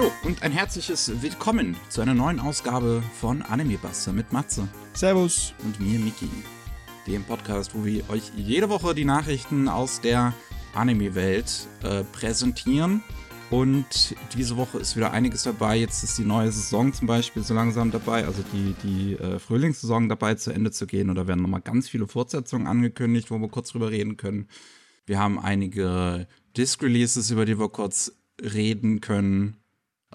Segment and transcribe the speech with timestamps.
[0.00, 4.66] Hallo und ein herzliches Willkommen zu einer neuen Ausgabe von Anime Buster mit Matze.
[4.94, 5.52] Servus.
[5.62, 6.30] Und mir, Miki.
[7.06, 10.32] Dem Podcast, wo wir euch jede Woche die Nachrichten aus der
[10.72, 13.02] Anime-Welt äh, präsentieren.
[13.50, 15.76] Und diese Woche ist wieder einiges dabei.
[15.76, 20.08] Jetzt ist die neue Saison zum Beispiel so langsam dabei, also die, die äh, Frühlingssaison
[20.08, 21.10] dabei zu Ende zu gehen.
[21.10, 24.48] Und da werden nochmal ganz viele Fortsetzungen angekündigt, wo wir kurz drüber reden können.
[25.04, 29.59] Wir haben einige Disc-Releases, über die wir kurz reden können.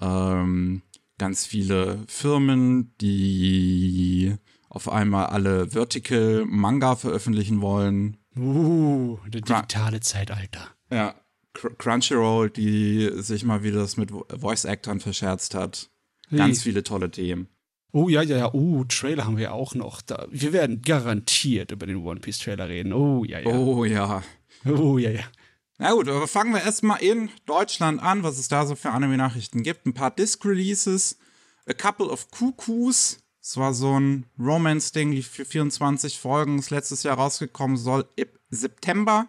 [0.00, 0.82] Ähm,
[1.18, 4.34] ganz viele Firmen, die
[4.68, 8.18] auf einmal alle Vertical Manga veröffentlichen wollen.
[8.36, 10.68] Uh, der digitale Zeitalter.
[10.90, 11.14] Ja,
[11.54, 15.90] Crunchyroll, die sich mal wieder das mit Voice-Actern verscherzt hat.
[16.30, 17.48] Ganz viele tolle Themen.
[17.92, 18.52] Oh ja, ja, ja.
[18.52, 20.02] Oh, Trailer haben wir auch noch.
[20.02, 20.26] Da.
[20.30, 22.92] Wir werden garantiert über den One Piece Trailer reden.
[22.92, 23.46] Oh ja, ja.
[23.46, 24.22] Oh ja.
[24.66, 25.24] Oh ja, ja.
[25.78, 29.62] Na gut, aber fangen wir erstmal in Deutschland an, was es da so für Anime-Nachrichten
[29.62, 29.84] gibt.
[29.86, 31.18] Ein paar Disc-Releases,
[31.66, 33.18] A Couple of Cuckoos.
[33.40, 38.28] Das war so ein Romance-Ding, die für 24 Folgen ist letztes Jahr rausgekommen, soll im
[38.48, 39.28] September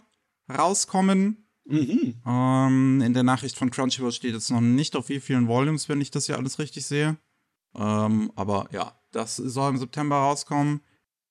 [0.50, 1.50] rauskommen.
[1.66, 2.16] Mhm.
[2.26, 6.00] Ähm, in der Nachricht von Crunchyroll steht jetzt noch nicht auf wie vielen Volumes, wenn
[6.00, 7.18] ich das hier alles richtig sehe.
[7.76, 10.82] Ähm, aber ja, das soll im September rauskommen.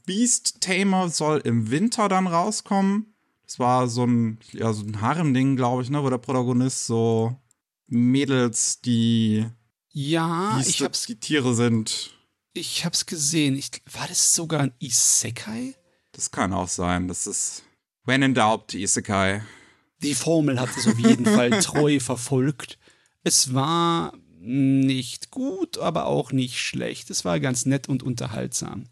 [0.04, 3.15] Beast Tamer soll im Winter dann rauskommen.
[3.46, 7.36] Das war so ein, ja, so ein Harem-Ding, glaube ich, ne, wo der Protagonist so
[7.86, 9.46] Mädels, die
[9.92, 12.10] ja, ich hab's, die Tiere sind.
[12.52, 13.56] Ich hab's gesehen.
[13.56, 15.74] Ich, war das sogar ein Isekai?
[16.12, 17.08] Das kann auch sein.
[17.08, 17.62] Das ist
[18.04, 19.42] When in Doubt Isekai.
[20.02, 22.78] Die Formel hat es auf jeden Fall treu verfolgt.
[23.22, 27.10] Es war nicht gut, aber auch nicht schlecht.
[27.10, 28.84] Es war ganz nett und unterhaltsam.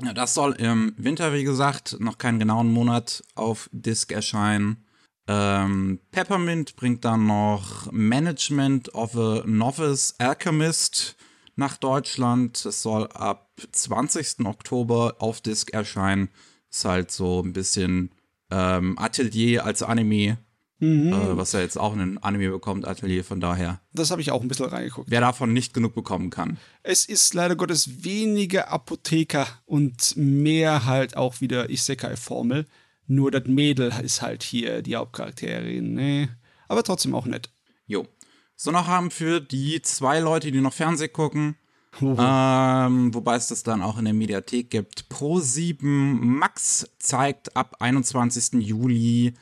[0.00, 4.84] Ja, das soll im Winter, wie gesagt, noch keinen genauen Monat auf Disc erscheinen.
[5.26, 11.16] Ähm, Peppermint bringt dann noch Management of a Novice Alchemist
[11.56, 12.64] nach Deutschland.
[12.64, 14.46] Es soll ab 20.
[14.46, 16.30] Oktober auf Disc erscheinen.
[16.70, 18.12] Ist halt so ein bisschen
[18.52, 20.38] ähm, Atelier als Anime.
[20.80, 21.12] Mhm.
[21.12, 23.80] Äh, was ja jetzt auch ein Anime bekommt, Atelier, von daher.
[23.92, 25.10] Das habe ich auch ein bisschen reingeguckt.
[25.10, 26.58] Wer davon nicht genug bekommen kann.
[26.82, 32.66] Es ist leider Gottes weniger Apotheker und mehr halt auch wieder Isekai-Formel.
[33.06, 35.94] Nur das Mädel ist halt hier die Hauptcharakterin.
[35.94, 36.28] Nee.
[36.68, 37.50] Aber trotzdem auch nett.
[37.86, 38.06] Jo.
[38.54, 41.56] So noch haben für die zwei Leute, die noch Fernsehen gucken,
[42.00, 45.06] ähm, wobei es das dann auch in der Mediathek gibt.
[45.10, 48.54] Pro7 Max zeigt ab 21.
[48.54, 49.34] Juli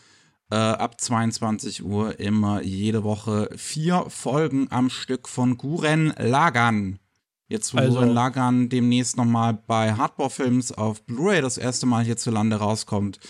[0.50, 6.98] äh, ab 22 Uhr immer jede Woche vier Folgen am Stück von Guren Lagan.
[7.48, 12.04] Jetzt, wo also, Guren Lagan demnächst nochmal bei Hardcore Films auf Blu-ray das erste Mal
[12.04, 13.20] hierzulande rauskommt,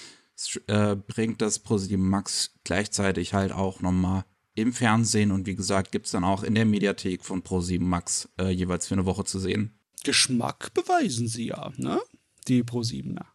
[0.67, 4.25] äh, bringt das ProSieben Max gleichzeitig halt auch nochmal
[4.55, 8.29] im Fernsehen und wie gesagt, gibt es dann auch in der Mediathek von Pro7 Max
[8.41, 9.79] äh, jeweils für eine Woche zu sehen.
[10.03, 12.01] Geschmack beweisen sie ja, ne?
[12.49, 13.27] Die Pro7er.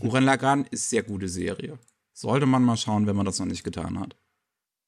[0.00, 1.78] Uren Lagan ist sehr gute Serie.
[2.20, 4.16] Sollte man mal schauen, wenn man das noch nicht getan hat.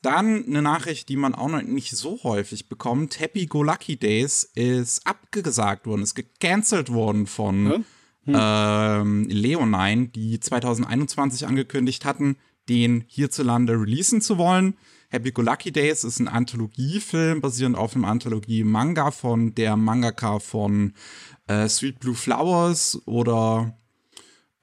[0.02, 3.20] Dann eine Nachricht, die man auch noch nicht so häufig bekommt.
[3.20, 7.84] Happy Go Lucky Days ist abgesagt worden, ist gecancelt worden von hm?
[8.24, 8.34] Hm.
[8.36, 12.36] Ähm, Leonine, die 2021 angekündigt hatten,
[12.68, 14.76] den hierzulande releasen zu wollen.
[15.08, 20.94] Happy Go Lucky Days ist ein Anthologiefilm basierend auf einem Anthologie-Manga von der Mangaka von
[21.46, 23.78] äh, Sweet Blue Flowers oder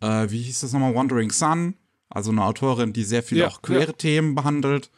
[0.01, 0.95] äh, wie hieß das nochmal?
[0.95, 1.75] Wandering Sun.
[2.09, 3.93] Also eine Autorin, die sehr viele ja, auch queere ja.
[3.93, 4.89] Themen behandelt.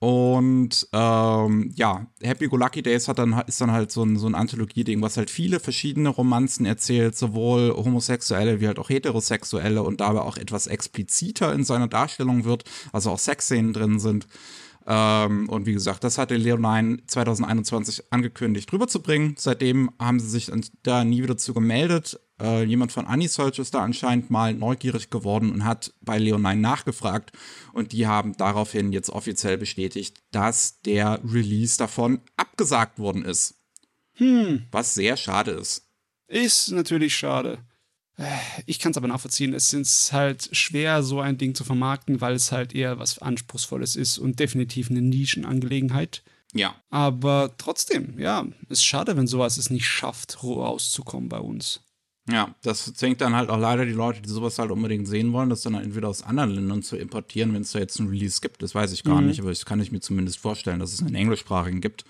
[0.00, 4.28] Und ähm, ja, Happy Go Lucky Days hat dann, ist dann halt so ein, so
[4.28, 10.00] ein Anthologie-Ding, was halt viele verschiedene Romanzen erzählt, sowohl homosexuelle wie halt auch heterosexuelle und
[10.00, 12.62] dabei auch etwas expliziter in seiner Darstellung wird,
[12.92, 14.28] also auch Sexszenen drin sind.
[14.86, 19.34] Ähm, und wie gesagt, das hatte Leonine 2021 angekündigt rüberzubringen.
[19.36, 20.50] Seitdem haben sie sich
[20.84, 22.20] da nie wieder zu gemeldet.
[22.40, 27.32] Äh, jemand von Anisearch ist da anscheinend mal neugierig geworden und hat bei Leonine nachgefragt.
[27.72, 33.54] Und die haben daraufhin jetzt offiziell bestätigt, dass der Release davon abgesagt worden ist.
[34.14, 34.66] Hm.
[34.70, 35.88] Was sehr schade ist.
[36.26, 37.58] Ist natürlich schade.
[38.66, 39.54] Ich kann es aber nachvollziehen.
[39.54, 43.94] Es ist halt schwer, so ein Ding zu vermarkten, weil es halt eher was Anspruchsvolles
[43.94, 46.24] ist und definitiv eine Nischenangelegenheit.
[46.52, 46.74] Ja.
[46.90, 51.80] Aber trotzdem, ja, ist schade, wenn sowas es nicht schafft, rauszukommen bei uns.
[52.30, 55.48] Ja, das zwingt dann halt auch leider die Leute, die sowas halt unbedingt sehen wollen,
[55.48, 58.40] das dann halt entweder aus anderen Ländern zu importieren, wenn es da jetzt ein Release
[58.42, 58.62] gibt.
[58.62, 59.28] Das weiß ich gar mhm.
[59.28, 62.04] nicht, aber das kann ich mir zumindest vorstellen, dass es einen englischsprachigen gibt.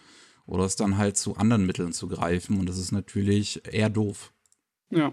[0.46, 2.58] Oder es dann halt zu anderen Mitteln zu greifen.
[2.58, 4.32] Und das ist natürlich eher doof.
[4.90, 5.12] Ja.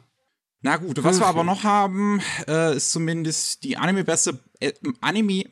[0.61, 5.43] Na gut, was wir aber noch haben, äh, ist zumindest die Anime-Messe äh, Anime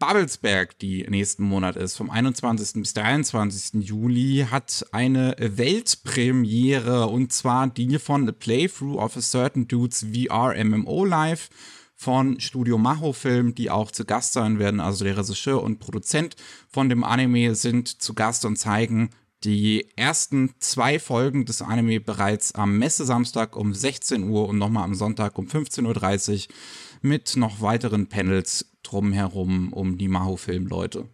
[0.00, 2.80] Babelsberg, die nächsten Monat ist, vom 21.
[2.80, 3.86] bis 23.
[3.86, 10.54] Juli, hat eine Weltpremiere und zwar die von The Playthrough of a Certain Dudes VR
[10.64, 11.50] MMO Live
[11.94, 14.80] von Studio Maho Film, die auch zu Gast sein werden.
[14.80, 16.34] Also der Regisseur und Produzent
[16.70, 19.10] von dem Anime sind zu Gast und zeigen
[19.44, 24.94] die ersten zwei Folgen des Anime bereits am Messesamstag um 16 Uhr und nochmal am
[24.94, 26.54] Sonntag um 15.30 Uhr
[27.02, 31.08] mit noch weiteren Panels drumherum um die Maho-Film-Leute.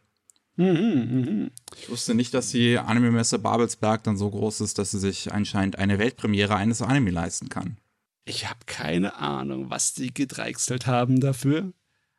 [0.57, 5.33] Mhm, ich wusste nicht, dass die Anime-Messe Babelsberg dann so groß ist, dass sie sich
[5.33, 7.77] anscheinend eine Weltpremiere eines Anime leisten kann.
[8.25, 11.73] Ich habe keine Ahnung, was sie gedreichselt haben dafür.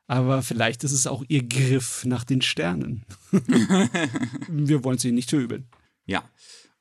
[0.07, 3.05] Aber vielleicht ist es auch ihr Griff nach den Sternen.
[4.47, 5.67] Wir wollen sie nicht verübeln.
[6.05, 6.23] Ja.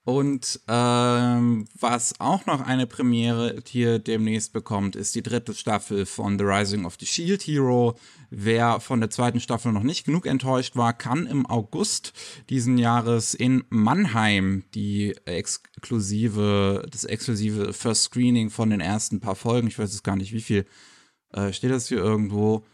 [0.07, 6.39] Und ähm, was auch noch eine Premiere hier demnächst bekommt, ist die dritte Staffel von
[6.39, 7.99] The Rising of the Shield Hero.
[8.31, 12.13] Wer von der zweiten Staffel noch nicht genug enttäuscht war, kann im August
[12.51, 19.67] diesen Jahres in Mannheim die exklusive, das exklusive First Screening von den ersten paar Folgen,
[19.67, 20.67] ich weiß jetzt gar nicht wie viel,
[21.33, 22.65] äh, steht das hier irgendwo?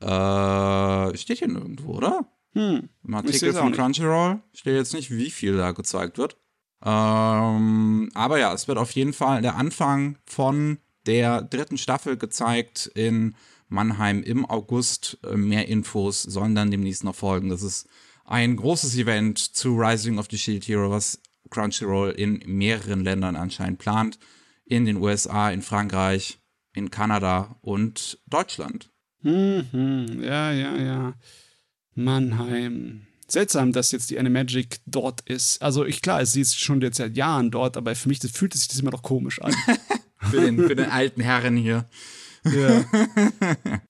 [0.00, 2.32] Äh, steht hier nirgendwo, oder?
[2.54, 2.88] Hm.
[3.04, 6.38] Im Artikel von Crunchyroll steht jetzt nicht, wie viel da gezeigt wird.
[6.84, 12.90] Ähm, aber ja, es wird auf jeden Fall der Anfang von der dritten Staffel gezeigt
[12.94, 13.34] in
[13.68, 15.18] Mannheim im August.
[15.24, 17.48] Äh, mehr Infos sollen dann demnächst noch folgen.
[17.48, 17.88] Das ist
[18.24, 21.20] ein großes Event zu Rising of the Shield Hero, was
[21.50, 24.18] Crunchyroll in mehreren Ländern anscheinend plant.
[24.64, 26.38] In den USA, in Frankreich,
[26.74, 28.90] in Kanada und Deutschland.
[29.22, 31.14] Mhm, ja, ja, ja.
[31.94, 35.62] Mannheim seltsam, dass jetzt die Animagic dort ist.
[35.62, 38.54] Also ich klar, sie ist schon jetzt seit Jahren dort, aber für mich das, fühlt
[38.54, 39.54] sich das immer noch komisch an.
[40.30, 41.88] für, den, für den alten Herren hier.
[42.44, 42.84] Ja.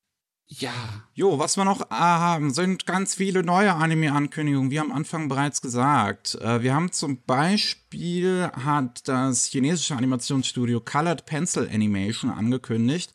[0.47, 0.73] ja.
[1.15, 6.37] Jo, was wir noch haben, sind ganz viele neue Anime-Ankündigungen, wie am Anfang bereits gesagt.
[6.37, 13.13] Äh, wir haben zum Beispiel, hat das chinesische Animationsstudio Colored Pencil Animation angekündigt,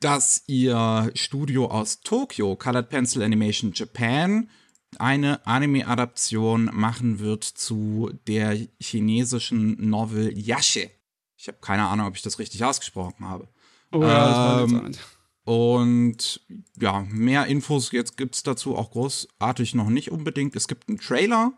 [0.00, 4.48] dass ihr Studio aus Tokio, Colored Pencil Animation Japan,
[4.98, 10.90] eine Anime-Adaption machen wird zu der chinesischen Novel Yashe.
[11.36, 13.48] Ich habe keine Ahnung, ob ich das richtig ausgesprochen habe.
[13.92, 14.92] Oh ja, ähm,
[15.44, 16.40] und
[16.80, 20.54] ja, mehr Infos jetzt gibt es dazu auch großartig noch nicht unbedingt.
[20.54, 21.52] Es gibt einen Trailer,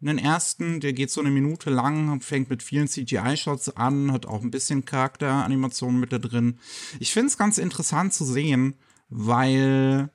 [0.00, 4.42] einen ersten, der geht so eine Minute lang, fängt mit vielen CGI-Shots an, hat auch
[4.42, 6.58] ein bisschen Charakteranimation mit da drin.
[6.98, 8.74] Ich finde es ganz interessant zu sehen,
[9.08, 10.10] weil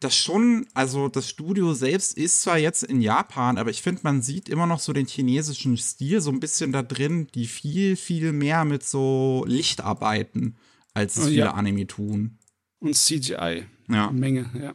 [0.00, 4.22] das schon, also das Studio selbst ist zwar jetzt in Japan, aber ich finde, man
[4.22, 8.32] sieht immer noch so den chinesischen Stil so ein bisschen da drin, die viel, viel
[8.32, 10.56] mehr mit so Licht arbeiten,
[10.94, 11.54] als es oh, viele ja.
[11.54, 12.38] Anime tun.
[12.78, 13.64] Und CGI.
[13.88, 14.10] Ja.
[14.12, 14.74] Menge, ja.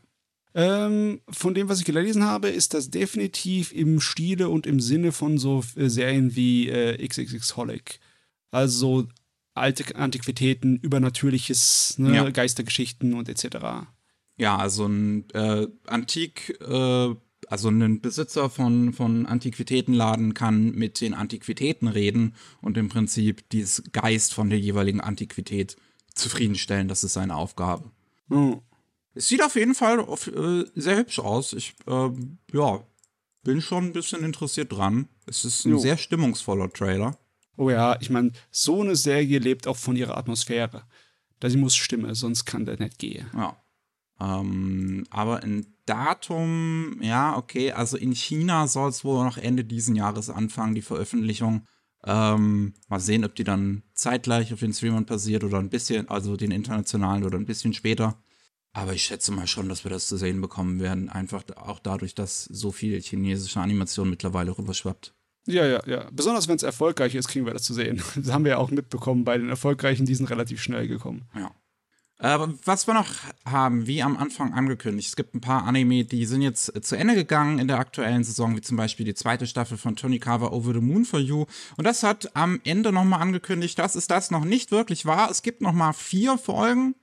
[0.55, 5.11] Ähm, von dem, was ich gelesen habe, ist das definitiv im Stile und im Sinne
[5.11, 7.99] von so äh, Serien wie äh, XXX Holic.
[8.51, 9.07] Also
[9.55, 12.29] alte Antiquitäten, Übernatürliches, ne, ja.
[12.29, 13.87] Geistergeschichten und etc.
[14.37, 17.15] Ja, also ein äh, Antik, äh,
[17.47, 23.83] also ein Besitzer von, von Antiquitätenladen kann mit den Antiquitäten reden und im Prinzip dieses
[23.91, 25.75] Geist von der jeweiligen Antiquität
[26.13, 26.87] zufriedenstellen.
[26.87, 27.91] Das ist seine Aufgabe.
[28.27, 28.61] Mhm.
[29.15, 31.53] Es sieht auf jeden Fall auf, äh, sehr hübsch aus.
[31.53, 32.09] Ich, äh,
[32.53, 32.83] ja,
[33.43, 35.07] bin schon ein bisschen interessiert dran.
[35.27, 35.77] Es ist ein jo.
[35.77, 37.17] sehr stimmungsvoller Trailer.
[37.55, 40.83] Oh ja, ich meine, so eine Serie lebt auch von ihrer Atmosphäre.
[41.39, 43.29] Da sie muss stimmen, sonst kann der nicht gehen.
[43.33, 43.57] Ja.
[44.19, 49.95] Ähm, aber ein Datum, ja, okay, also in China soll es wohl noch Ende diesen
[49.95, 51.65] Jahres anfangen, die Veröffentlichung.
[52.05, 56.35] Ähm, mal sehen, ob die dann zeitgleich auf den Streamern passiert oder ein bisschen, also
[56.35, 58.21] den internationalen oder ein bisschen später.
[58.73, 61.07] Aber ich schätze mal schon, dass wir das zu sehen bekommen werden.
[61.09, 65.13] Einfach auch dadurch, dass so viel chinesische Animation mittlerweile rüberschwappt.
[65.45, 66.09] Ja, ja, ja.
[66.11, 68.01] Besonders wenn es erfolgreich ist, kriegen wir das zu sehen.
[68.15, 71.25] Das haben wir ja auch mitbekommen bei den erfolgreichen, die sind relativ schnell gekommen.
[71.35, 71.51] Ja.
[72.19, 73.09] Äh, was wir noch
[73.45, 77.15] haben, wie am Anfang angekündigt, es gibt ein paar Anime, die sind jetzt zu Ende
[77.15, 80.73] gegangen in der aktuellen Saison, wie zum Beispiel die zweite Staffel von Tony Tonikawa Over
[80.73, 81.45] the Moon for You.
[81.75, 85.29] Und das hat am Ende nochmal angekündigt, dass es das noch nicht wirklich war.
[85.29, 86.95] Es gibt nochmal vier Folgen.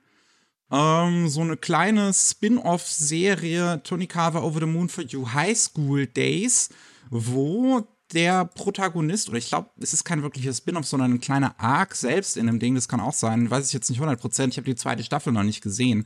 [0.71, 6.69] Ähm, so eine kleine Spin-off-Serie Tony Tonikawa Over the Moon for You High School Days,
[7.09, 11.95] wo der Protagonist, oder ich glaube, es ist kein wirklicher Spin-off, sondern ein kleiner Arc
[11.95, 14.65] selbst in dem Ding, das kann auch sein, weiß ich jetzt nicht 100%, ich habe
[14.65, 16.05] die zweite Staffel noch nicht gesehen.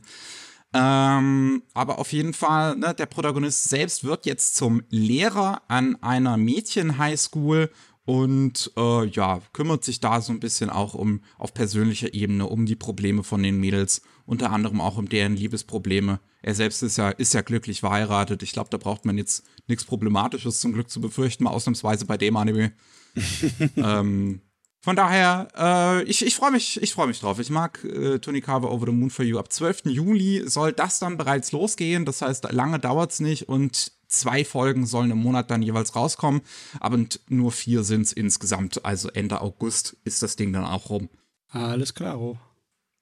[0.72, 6.36] Ähm, aber auf jeden Fall, ne, der Protagonist selbst wird jetzt zum Lehrer an einer
[6.36, 7.70] Mädchen-Highschool
[8.04, 12.66] und äh, ja, kümmert sich da so ein bisschen auch um auf persönlicher Ebene um
[12.66, 16.20] die Probleme von den Mädels unter anderem auch um deren Liebesprobleme.
[16.42, 18.42] Er selbst ist ja, ist ja glücklich verheiratet.
[18.42, 22.16] Ich glaube, da braucht man jetzt nichts Problematisches zum Glück zu befürchten, mal ausnahmsweise bei
[22.16, 22.72] dem Anime.
[23.76, 24.42] ähm,
[24.86, 27.40] von daher, äh, ich, ich freue mich, ich freue mich drauf.
[27.40, 29.38] Ich mag äh, Tonikawa Over the Moon for You.
[29.38, 29.86] Ab 12.
[29.86, 32.04] Juli soll das dann bereits losgehen.
[32.04, 36.42] Das heißt, lange dauert es nicht und zwei Folgen sollen im Monat dann jeweils rauskommen.
[36.78, 38.84] Aber nur vier sind es insgesamt.
[38.84, 41.08] Also Ende August ist das Ding dann auch rum.
[41.48, 42.38] Alles klar.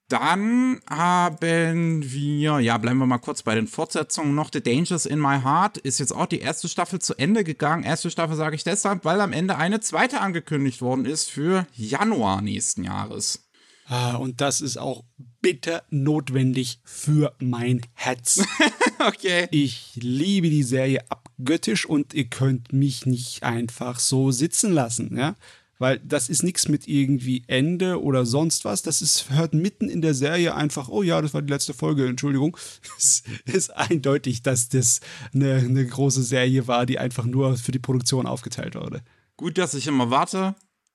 [0.09, 4.51] Dann haben wir, ja, bleiben wir mal kurz bei den Fortsetzungen noch.
[4.53, 7.85] The Dangers in My Heart ist jetzt auch die erste Staffel zu Ende gegangen.
[7.85, 12.43] Erste Staffel sage ich deshalb, weil am Ende eine zweite angekündigt worden ist für Januar
[12.43, 13.49] nächsten Jahres.
[13.87, 15.05] Ah, und das ist auch
[15.41, 18.45] bitter notwendig für mein Herz.
[19.07, 19.49] okay.
[19.51, 25.35] Ich liebe die Serie abgöttisch und ihr könnt mich nicht einfach so sitzen lassen, ja
[25.79, 28.83] weil das ist nichts mit irgendwie Ende oder sonst was.
[28.83, 32.07] Das ist, hört mitten in der Serie einfach, oh ja, das war die letzte Folge,
[32.07, 32.57] Entschuldigung.
[32.97, 35.01] Es ist eindeutig, dass das
[35.35, 39.03] eine, eine große Serie war, die einfach nur für die Produktion aufgeteilt wurde.
[39.37, 40.55] Gut, dass ich immer warte,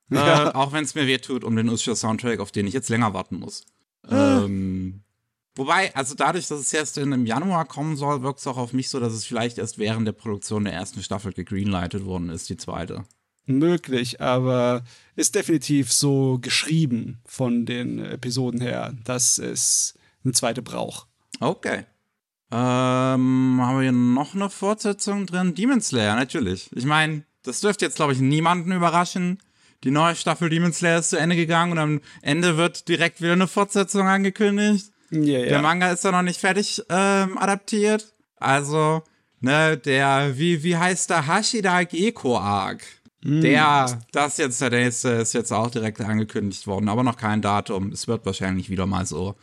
[0.10, 0.50] ja.
[0.50, 3.38] äh, auch wenn es mir wehtut um den Usher-Soundtrack, auf den ich jetzt länger warten
[3.38, 3.66] muss.
[4.08, 4.44] Ah.
[4.44, 5.02] Ähm,
[5.56, 8.74] wobei, also dadurch, dass es erst in, im Januar kommen soll, wirkt es auch auf
[8.74, 12.50] mich so, dass es vielleicht erst während der Produktion der ersten Staffel gegreenlightet worden ist,
[12.50, 13.04] die zweite
[13.50, 14.84] möglich, aber
[15.16, 21.08] ist definitiv so geschrieben von den Episoden her, dass es eine zweite braucht.
[21.40, 21.86] Okay.
[22.52, 25.54] Ähm, haben wir hier noch eine Fortsetzung drin?
[25.54, 26.70] Demon Slayer, natürlich.
[26.76, 29.40] Ich meine, das dürfte jetzt, glaube ich, niemanden überraschen.
[29.84, 33.34] Die neue Staffel Demon Slayer ist zu Ende gegangen und am Ende wird direkt wieder
[33.34, 34.92] eine Fortsetzung angekündigt.
[35.12, 38.14] Yeah, Der Manga ist ja noch nicht fertig ähm, adaptiert.
[38.38, 39.04] Also,
[39.40, 42.84] ne, der, wie, wie heißt der Hashida Geko Arc?
[43.22, 43.42] Mm.
[43.42, 47.92] Der, das jetzt der nächste, ist jetzt auch direkt angekündigt worden, aber noch kein Datum.
[47.92, 49.36] Es wird wahrscheinlich wieder mal so,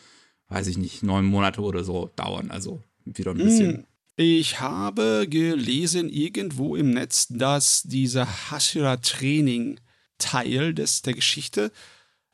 [0.49, 2.51] weiß ich nicht, neun Monate oder so dauern.
[2.51, 3.73] Also wieder ein bisschen.
[3.73, 3.85] Mm.
[4.19, 11.71] Ich habe gelesen irgendwo im Netz, dass dieser Hashira-Training-Teil der Geschichte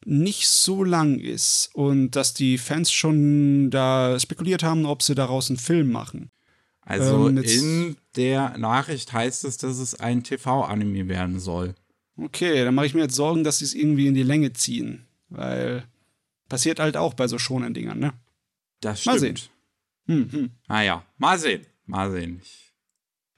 [0.05, 5.51] nicht so lang ist und dass die Fans schon da spekuliert haben, ob sie daraus
[5.51, 6.31] einen Film machen.
[6.85, 11.75] Also ähm, in der Nachricht heißt es, dass es ein TV-Anime werden soll.
[12.17, 15.07] Okay, dann mache ich mir jetzt Sorgen, dass sie es irgendwie in die Länge ziehen.
[15.29, 15.85] Weil
[16.49, 18.13] passiert halt auch bei so schonen Dingern, ne?
[18.81, 19.15] Das stimmt.
[19.15, 19.39] Mal sehen.
[20.07, 20.51] Hm, hm.
[20.69, 21.65] Naja, mal sehen.
[21.87, 22.43] Mal sehen.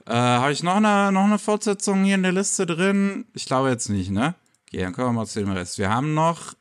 [0.06, 3.26] Äh, Habe ich noch eine, noch eine Fortsetzung hier in der Liste drin?
[3.34, 4.34] Ich glaube jetzt nicht, ne?
[4.66, 5.78] Okay, dann kommen wir mal zu dem Rest.
[5.78, 6.54] Wir haben noch.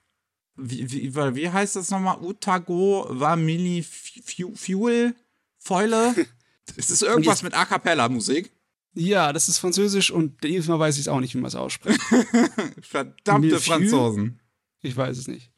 [0.56, 2.22] Wie, wie, wie heißt das nochmal?
[2.22, 5.16] Utago Wamili Fuel?
[5.58, 6.14] Fäule?
[6.76, 8.52] Ist es irgendwas jetzt, mit A Cappella-Musik?
[8.96, 11.56] Ja, das ist Französisch und jedes Mal weiß ich es auch nicht, wie man es
[11.56, 12.00] ausspricht.
[12.82, 13.60] Verdammte Milfieu?
[13.60, 14.40] Franzosen.
[14.82, 15.52] Ich weiß es nicht.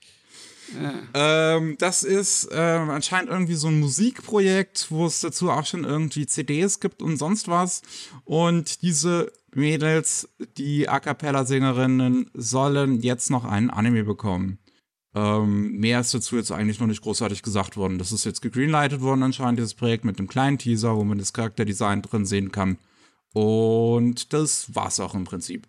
[0.74, 1.56] Ja.
[1.58, 6.26] Ähm, das ist ähm, anscheinend irgendwie so ein Musikprojekt, wo es dazu auch schon irgendwie
[6.26, 7.82] CDs gibt und sonst was.
[8.24, 14.60] Und diese Mädels, die A Cappella-Sängerinnen, sollen jetzt noch einen Anime bekommen.
[15.16, 17.98] Ähm, mehr ist dazu jetzt eigentlich noch nicht großartig gesagt worden.
[17.98, 21.32] Das ist jetzt gegreenlightet worden anscheinend, dieses Projekt mit einem kleinen Teaser, wo man das
[21.32, 22.78] Charakterdesign drin sehen kann.
[23.34, 25.68] Und das war's auch im Prinzip.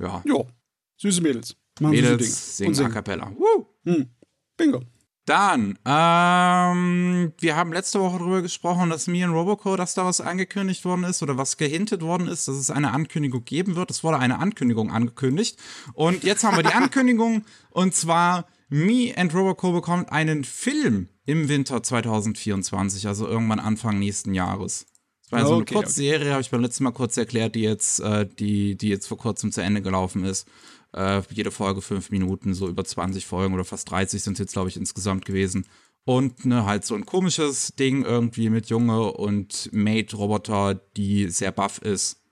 [0.00, 0.22] Ja.
[0.26, 0.48] Jo,
[0.96, 1.56] süße Mädels.
[1.80, 3.32] Machen Mädels singen, singen a cappella.
[3.36, 3.66] Woo!
[3.84, 4.08] Hm.
[4.56, 4.82] Bingo.
[5.28, 10.20] Dann, ähm, wir haben letzte Woche darüber gesprochen, dass mir in Roboco, dass da was
[10.20, 13.90] angekündigt worden ist oder was gehintet worden ist, dass es eine Ankündigung geben wird.
[13.90, 15.58] Es wurde eine Ankündigung angekündigt.
[15.92, 21.48] Und jetzt haben wir die Ankündigung und zwar Me and Roboco bekommt einen Film im
[21.48, 24.86] Winter 2024, also irgendwann Anfang nächsten Jahres.
[25.22, 26.30] Das war so eine okay, Kurzserie, okay.
[26.30, 29.52] habe ich beim letzten Mal kurz erklärt, die jetzt, äh, die, die jetzt vor kurzem
[29.52, 30.46] zu Ende gelaufen ist.
[30.94, 34.52] Äh, jede Folge fünf Minuten, so über 20 Folgen oder fast 30 sind es jetzt,
[34.52, 35.66] glaube ich, insgesamt gewesen.
[36.04, 41.78] Und ne, halt so ein komisches Ding irgendwie mit Junge und Maid-Roboter, die sehr buff
[41.78, 42.22] ist.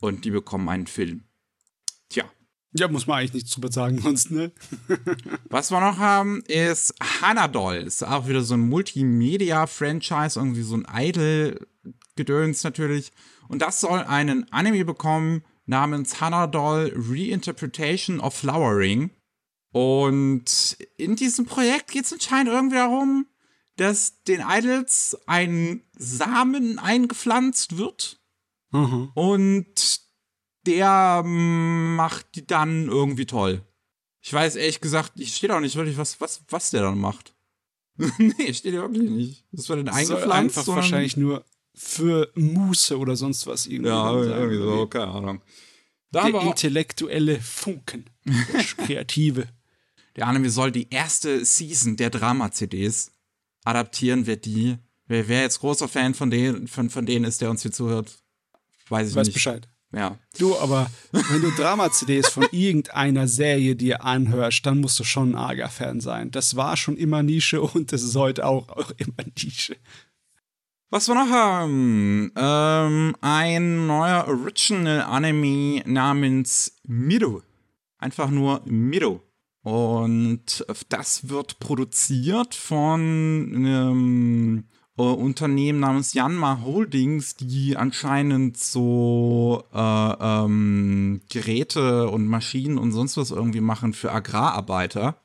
[0.00, 1.24] Und die bekommen einen Film.
[2.76, 4.52] Ja, muss man eigentlich nichts drüber sagen, sonst, ne?
[5.48, 7.76] Was wir noch haben, ist Hanadol.
[7.76, 13.12] Ist auch wieder so ein Multimedia-Franchise, irgendwie so ein Idol-Gedöns natürlich.
[13.48, 19.10] Und das soll einen Anime bekommen namens Hanadol Reinterpretation of Flowering.
[19.72, 23.26] Und in diesem Projekt geht es anscheinend irgendwie darum,
[23.76, 28.20] dass den Idols ein Samen eingepflanzt wird.
[28.70, 29.10] Mhm.
[29.14, 30.03] Und
[30.66, 33.62] der macht die dann irgendwie toll.
[34.20, 37.34] Ich weiß ehrlich gesagt, ich steht auch nicht wirklich, was, was, was der dann macht.
[38.18, 39.44] nee, steht ja wirklich nicht.
[39.52, 40.58] Das war dann eingepflanzt.
[40.58, 41.44] Einfach wahrscheinlich nur
[41.74, 43.90] für Muße oder sonst was irgendwie.
[43.90, 45.42] Ja, irgendwie so, keine Ahnung.
[46.10, 48.08] Da der intellektuelle Funken.
[48.78, 49.48] Kreative.
[50.16, 53.10] Der Anime soll die erste Season der Drama-CDs
[53.64, 54.78] adaptieren wir die.
[55.06, 58.16] Wer, wer jetzt großer Fan von denen, von, von denen ist, der uns hier zuhört,
[58.88, 59.34] weiß ich Weiß nicht.
[59.34, 59.68] Bescheid.
[59.94, 60.18] Ja.
[60.38, 65.36] Du, aber wenn du Drama-CDs von irgendeiner Serie dir anhörst, dann musst du schon ein
[65.36, 66.30] arger Fan sein.
[66.30, 69.76] Das war schon immer Nische und das ist heute auch, auch immer Nische.
[70.90, 77.42] Was wir noch haben, ähm, ein neuer Original Anime namens Mido.
[77.98, 79.22] Einfach nur Mido.
[79.62, 83.00] Und das wird produziert von
[83.54, 84.64] einem
[84.96, 89.78] äh, Unternehmen namens Yanmar Holdings, die anscheinend so äh,
[90.20, 95.16] ähm, Geräte und Maschinen und sonst was irgendwie machen für Agrararbeiter.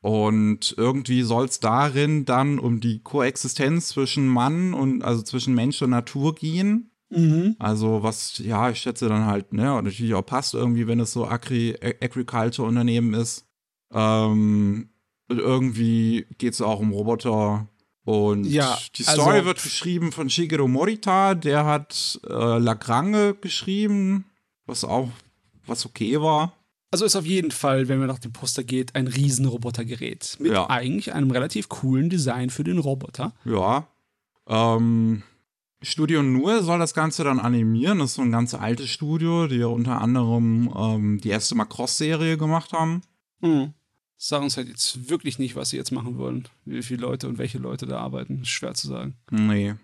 [0.00, 5.80] Und irgendwie soll es darin dann um die Koexistenz zwischen Mann und also zwischen Mensch
[5.80, 6.90] und Natur gehen.
[7.08, 7.56] Mhm.
[7.58, 11.12] Also was, ja, ich schätze dann halt, ne, und natürlich auch passt irgendwie, wenn es
[11.12, 13.46] so Agri Agriculture-Unternehmen ist.
[13.94, 14.90] Ähm,
[15.28, 17.68] irgendwie geht es auch um Roboter.
[18.04, 24.26] Und Ja, die Story also- wird geschrieben von Shigeru Morita, der hat äh, Lagrange geschrieben,
[24.66, 25.08] was auch,
[25.66, 26.52] was okay war.
[26.90, 30.36] Also ist auf jeden Fall, wenn man nach dem Poster geht, ein Riesenrobotergerät.
[30.38, 30.68] Mit Ja.
[30.70, 33.32] eigentlich einem relativ coolen Design für den Roboter.
[33.44, 33.88] Ja.
[34.46, 35.22] Ähm,
[35.82, 37.98] Studio Nur soll das Ganze dann animieren.
[37.98, 42.36] Das ist so ein ganz altes Studio, die ja unter anderem ähm, die erste Macross-Serie
[42.38, 43.02] gemacht haben.
[43.40, 43.72] Mhm.
[44.26, 46.48] Sagen uns halt jetzt wirklich nicht, was sie jetzt machen wollen.
[46.64, 48.40] Wie viele Leute und welche Leute da arbeiten.
[48.40, 49.18] Ist schwer zu sagen.
[49.30, 49.74] Nee.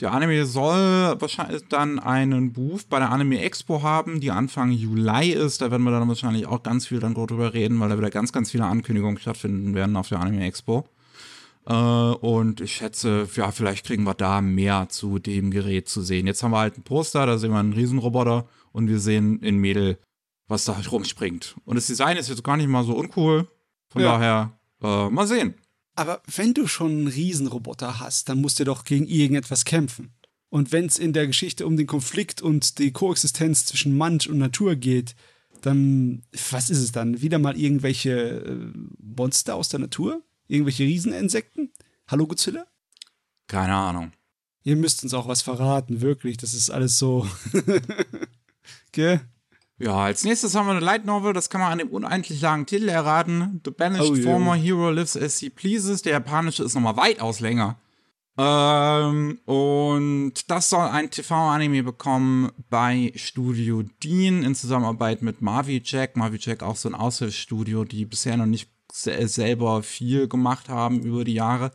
[0.00, 5.32] Der Anime soll wahrscheinlich dann einen Booth bei der Anime Expo haben, die Anfang Juli
[5.32, 5.60] ist.
[5.60, 8.32] Da werden wir dann wahrscheinlich auch ganz viel dann drüber reden, weil da wieder ganz,
[8.32, 10.88] ganz viele Ankündigungen stattfinden werden auf der Anime Expo.
[11.66, 16.26] Äh, und ich schätze, ja, vielleicht kriegen wir da mehr zu dem Gerät zu sehen.
[16.26, 19.58] Jetzt haben wir halt ein Poster, da sehen wir einen Riesenroboter und wir sehen ein
[19.58, 19.98] Mädel,
[20.46, 21.56] was da halt rumspringt.
[21.66, 23.46] Und das Design ist jetzt gar nicht mal so uncool.
[23.90, 24.18] Von Ja.
[24.18, 24.52] daher,
[24.82, 25.54] äh, mal sehen.
[25.94, 30.12] Aber wenn du schon einen Riesenroboter hast, dann musst du doch gegen irgendetwas kämpfen.
[30.50, 34.38] Und wenn es in der Geschichte um den Konflikt und die Koexistenz zwischen Mensch und
[34.38, 35.14] Natur geht,
[35.62, 37.20] dann, was ist es dann?
[37.20, 40.22] Wieder mal irgendwelche äh, Monster aus der Natur?
[40.46, 41.72] Irgendwelche Rieseninsekten?
[42.06, 42.66] Hallo Godzilla?
[43.48, 44.12] Keine Ahnung.
[44.62, 46.36] Ihr müsst uns auch was verraten, wirklich.
[46.36, 47.26] Das ist alles so.
[48.92, 49.20] Gell?
[49.80, 52.66] Ja, als nächstes haben wir eine Light Novel, das kann man an dem unendlich langen
[52.66, 53.60] Titel erraten.
[53.64, 54.22] The Banished Oh, ja.
[54.24, 56.02] Former Hero Lives as He Pleases.
[56.02, 57.76] Der japanische ist nochmal weitaus länger.
[58.36, 66.16] Ähm, und das soll ein TV-Anime bekommen bei Studio Dean in Zusammenarbeit mit Mavi Jack.
[66.16, 71.00] Mavi Jack auch so ein Aushilfsstudio, die bisher noch nicht se selber viel gemacht haben
[71.02, 71.72] über die Jahre.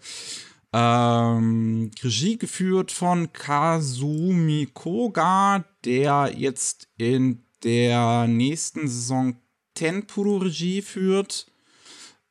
[0.74, 9.36] Ähm, Regie geführt von Kazumi Koga, der jetzt in der nächsten Saison
[9.74, 11.48] Tenpuru Regie führt.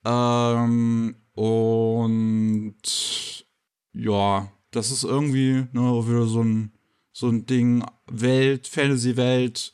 [0.04, 3.46] Ähm, und
[3.92, 6.72] ja, das ist irgendwie ne, wieder so ein,
[7.12, 9.72] so ein Ding, Welt, Fantasy-Welt,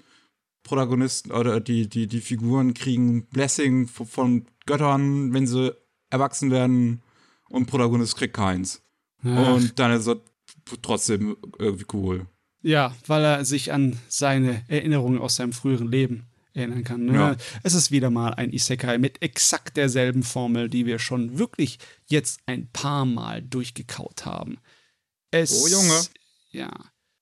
[0.63, 5.75] Protagonisten oder die, die, die Figuren kriegen Blessing von, von Göttern, wenn sie
[6.11, 7.03] erwachsen werden
[7.49, 8.83] und Protagonist kriegt keins.
[9.25, 9.55] Ach.
[9.55, 10.21] Und dann ist er
[10.83, 12.27] trotzdem irgendwie cool.
[12.63, 17.07] Ja, weil er sich an seine Erinnerungen aus seinem früheren Leben erinnern kann.
[17.07, 17.15] Ne?
[17.15, 17.37] Ja.
[17.63, 22.41] Es ist wieder mal ein Isekai mit exakt derselben Formel, die wir schon wirklich jetzt
[22.47, 24.59] ein paar Mal durchgekaut haben.
[25.31, 26.01] Es, Oh, Junge.
[26.51, 26.71] Ja.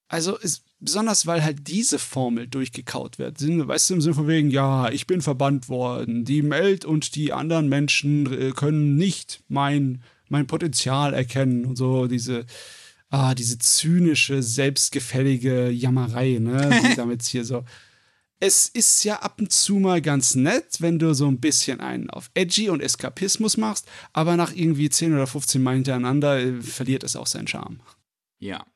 [0.08, 3.40] Also es, besonders weil halt diese Formel durchgekaut wird.
[3.40, 6.24] Weißt du, im Sinne von wegen, ja, ich bin verbannt worden.
[6.24, 12.06] Die Meld und die anderen Menschen äh, können nicht mein, mein Potenzial erkennen und so
[12.06, 12.46] diese
[13.10, 17.64] ah, diese zynische, selbstgefällige Jammerei, ne, die damit hier so.
[18.38, 22.10] Es ist ja ab und zu mal ganz nett, wenn du so ein bisschen einen
[22.10, 27.02] auf Edgy und Eskapismus machst, aber nach irgendwie 10 oder 15 Mal hintereinander äh, verliert
[27.02, 27.80] es auch seinen Charme.
[28.38, 28.66] Ja.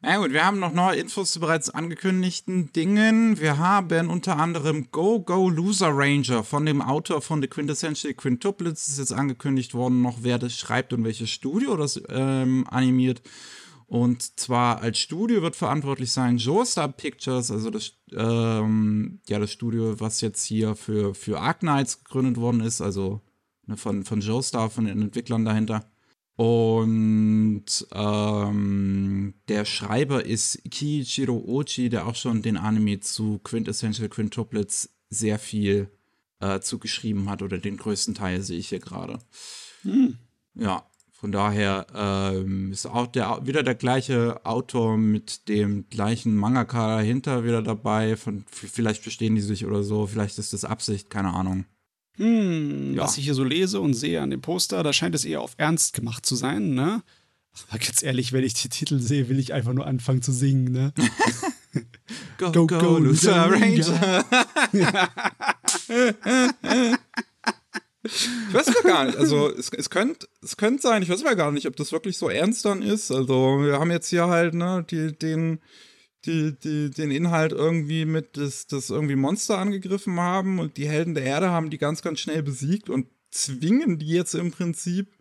[0.00, 3.40] Na gut, wir haben noch neue Infos zu bereits angekündigten Dingen.
[3.40, 8.86] Wir haben unter anderem Go Go Loser Ranger von dem Autor von The Quintessential Quintuplets.
[8.86, 13.22] Ist jetzt angekündigt worden, noch wer das schreibt und welches Studio das ähm, animiert.
[13.88, 19.98] Und zwar als Studio wird verantwortlich sein Joestar Pictures, also das, ähm, ja, das Studio,
[19.98, 23.20] was jetzt hier für, für Ark Knights gegründet worden ist, also
[23.66, 25.90] ne, von, von Joestar, von den Entwicklern dahinter.
[26.38, 34.88] Und ähm, der Schreiber ist Kiichiro Ochi, der auch schon den Anime zu Quintessential Quintuplets
[35.10, 35.90] sehr viel
[36.38, 39.18] äh, zugeschrieben hat, oder den größten Teil sehe ich hier gerade.
[40.54, 46.98] Ja, von daher ähm, ist auch der, wieder der gleiche Autor mit dem gleichen Mangaka
[46.98, 48.16] dahinter wieder dabei.
[48.16, 51.64] Von, vielleicht verstehen die sich oder so, vielleicht ist das Absicht, keine Ahnung.
[52.18, 53.02] Hm, ja.
[53.02, 55.54] Was ich hier so lese und sehe an dem Poster, da scheint es eher auf
[55.56, 57.02] Ernst gemacht zu sein, ne?
[57.70, 60.72] Aber ganz ehrlich, wenn ich die Titel sehe, will ich einfach nur anfangen zu singen,
[60.72, 60.92] ne?
[62.38, 64.24] go, go, go, go Loser Ranger.
[68.02, 69.16] ich weiß ja gar nicht.
[69.16, 72.18] Also, es, es könnte es könnt sein, ich weiß ja gar nicht, ob das wirklich
[72.18, 73.12] so ernst dann ist.
[73.12, 75.60] Also, wir haben jetzt hier halt, ne, die, den,
[76.26, 81.14] die, die, den Inhalt irgendwie mit, dass, dass irgendwie Monster angegriffen haben und die Helden
[81.14, 85.14] der Erde haben die ganz, ganz schnell besiegt und zwingen die jetzt im Prinzip,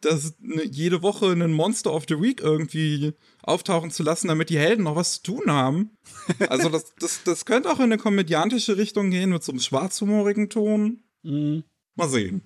[0.00, 4.58] das, ne, jede Woche einen Monster of the Week irgendwie auftauchen zu lassen, damit die
[4.58, 5.90] Helden noch was zu tun haben.
[6.48, 10.48] Also das, das, das könnte auch in eine komödiantische Richtung gehen mit so einem schwarzhumorigen
[10.48, 11.02] Ton.
[11.22, 11.64] Mhm.
[11.94, 12.42] Mal sehen.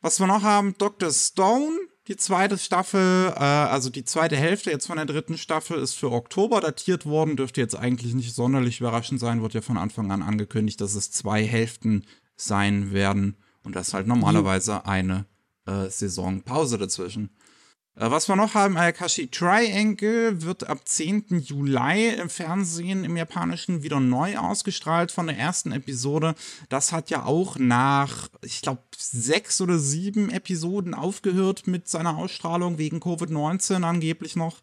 [0.00, 1.10] Was wir noch haben, Dr.
[1.10, 1.78] Stone,
[2.08, 6.12] die zweite Staffel, äh, also die zweite Hälfte jetzt von der dritten Staffel ist für
[6.12, 10.22] Oktober datiert worden, dürfte jetzt eigentlich nicht sonderlich überraschend sein, wird ja von Anfang an
[10.22, 12.04] angekündigt, dass es zwei Hälften
[12.36, 13.36] sein werden.
[13.62, 15.26] Und das halt normalerweise eine
[15.66, 17.30] äh, Saisonpause dazwischen.
[17.96, 21.42] Äh, was wir noch haben, Ayakashi Triangle wird ab 10.
[21.44, 26.34] Juli im Fernsehen im Japanischen wieder neu ausgestrahlt von der ersten Episode.
[26.68, 32.78] Das hat ja auch nach, ich glaube, sechs oder sieben Episoden aufgehört mit seiner Ausstrahlung
[32.78, 34.58] wegen Covid-19 angeblich noch.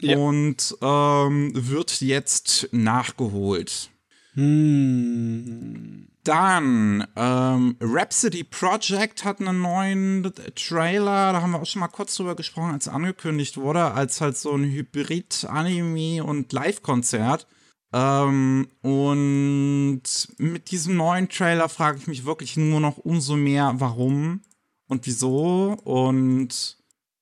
[0.00, 0.18] Ja.
[0.18, 3.90] Und ähm, wird jetzt nachgeholt.
[4.34, 6.08] Hm.
[6.26, 12.16] Dann, ähm, Rhapsody Project hat einen neuen Trailer, da haben wir auch schon mal kurz
[12.16, 17.46] drüber gesprochen, als angekündigt wurde, als halt so ein Hybrid-Anime- und Live-Konzert.
[17.92, 20.02] Ähm, und
[20.38, 24.40] mit diesem neuen Trailer frage ich mich wirklich nur noch umso mehr, warum
[24.88, 26.76] und wieso und,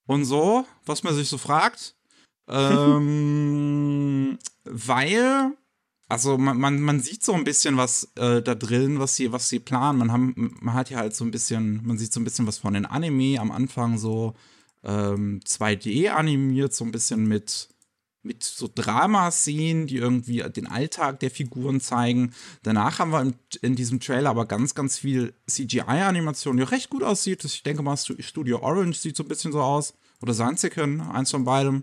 [0.06, 1.94] und so, was man sich so fragt.
[2.48, 5.52] ähm, weil
[6.14, 9.48] also man, man, man sieht so ein bisschen was äh, da drin, was sie, was
[9.48, 9.98] sie planen.
[9.98, 12.58] Man, haben, man hat ja halt so ein bisschen, man sieht so ein bisschen was
[12.58, 14.34] von den Anime am Anfang so
[14.84, 17.68] ähm, 2D animiert, so ein bisschen mit,
[18.22, 22.32] mit so Dramaszenen, die irgendwie den Alltag der Figuren zeigen.
[22.62, 27.02] Danach haben wir in, in diesem Trailer aber ganz, ganz viel CGI-Animation, die recht gut
[27.02, 27.44] aussieht.
[27.44, 29.94] Ich denke mal, Studio Orange sieht so ein bisschen so aus.
[30.22, 31.82] Oder Sanziken, eins von beidem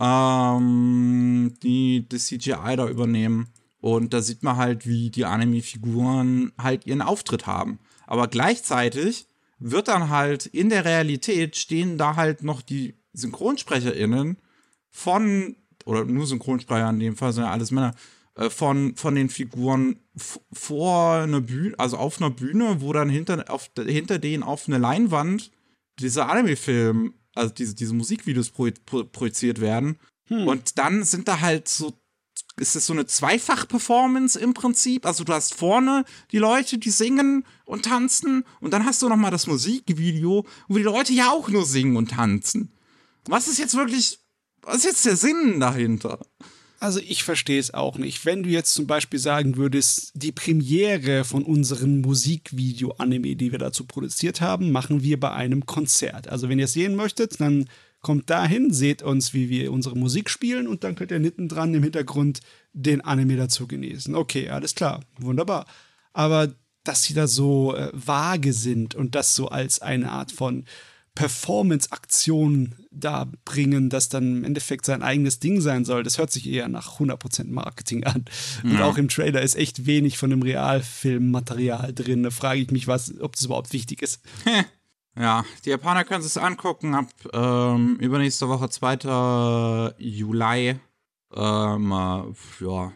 [0.00, 3.48] ähm, die das CGI da übernehmen.
[3.80, 7.78] Und da sieht man halt, wie die Anime-Figuren halt ihren Auftritt haben.
[8.06, 9.28] Aber gleichzeitig
[9.58, 14.38] wird dann halt in der Realität stehen da halt noch die SynchronsprecherInnen
[14.90, 17.94] von, oder nur Synchronsprecher in dem Fall, sind ja alles Männer,
[18.34, 20.00] äh, von, von den Figuren
[20.52, 24.78] vor einer Bühne, also auf einer Bühne, wo dann hinter, auf, hinter denen auf eine
[24.78, 25.50] Leinwand
[25.98, 29.98] dieser Anime-Film also diese, diese Musikvideos pro, pro, projiziert werden.
[30.28, 30.48] Hm.
[30.48, 31.92] Und dann sind da halt so,
[32.58, 35.06] ist es so eine Zweifach-Performance im Prinzip.
[35.06, 39.16] Also du hast vorne die Leute, die singen und tanzen und dann hast du noch
[39.16, 42.72] mal das Musikvideo, wo die Leute ja auch nur singen und tanzen.
[43.26, 44.18] Was ist jetzt wirklich,
[44.62, 46.20] was ist jetzt der Sinn dahinter?
[46.78, 48.26] Also ich verstehe es auch nicht.
[48.26, 53.84] Wenn du jetzt zum Beispiel sagen würdest, die Premiere von unserem Musikvideo-Anime, die wir dazu
[53.84, 56.28] produziert haben, machen wir bei einem Konzert.
[56.28, 57.68] Also wenn ihr es sehen möchtet, dann
[58.02, 61.74] kommt dahin, seht uns, wie wir unsere Musik spielen und dann könnt ihr hinten dran
[61.74, 62.40] im Hintergrund
[62.72, 64.14] den Anime dazu genießen.
[64.14, 65.66] Okay, alles klar, wunderbar.
[66.12, 70.66] Aber dass sie da so äh, vage sind und das so als eine Art von
[71.16, 76.04] Performance-Aktion da bringen, das dann im Endeffekt sein eigenes Ding sein soll.
[76.04, 78.26] Das hört sich eher nach 100% Marketing an.
[78.62, 78.84] Und ja.
[78.84, 82.22] auch im Trailer ist echt wenig von dem Realfilmmaterial drin.
[82.22, 84.20] Da frage ich mich, was, ob das überhaupt wichtig ist.
[85.18, 89.94] Ja, die Japaner können es angucken ab ähm, übernächste Woche, 2.
[89.96, 90.76] Juli.
[91.34, 91.90] Ähm,
[92.60, 92.92] ja,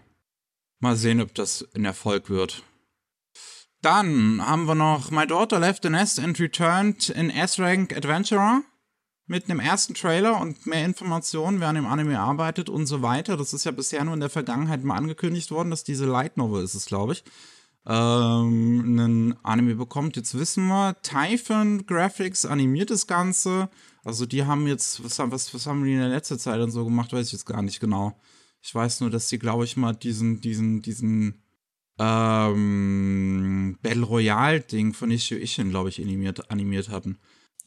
[0.80, 2.62] mal sehen, ob das ein Erfolg wird.
[3.82, 8.62] Dann haben wir noch My Daughter Left the Nest and Returned in S-Rank Adventurer
[9.26, 13.38] mit einem ersten Trailer und mehr Informationen, wer an dem Anime arbeitet und so weiter.
[13.38, 16.62] Das ist ja bisher nur in der Vergangenheit mal angekündigt worden, dass diese Light Novel
[16.62, 17.24] ist es, glaube ich,
[17.86, 20.16] ähm, einen Anime bekommt.
[20.16, 23.70] Jetzt wissen wir, Typhon Graphics animiert das Ganze.
[24.04, 26.84] Also die haben jetzt, was, was, was haben die in der letzten Zeit dann so
[26.84, 28.20] gemacht, weiß ich jetzt gar nicht genau.
[28.60, 31.42] Ich weiß nur, dass die, glaube ich, mal diesen, diesen, diesen
[32.00, 37.18] ähm, Battle Royale-Ding von Ishio Ishin, glaube ich, animiert, animiert hatten.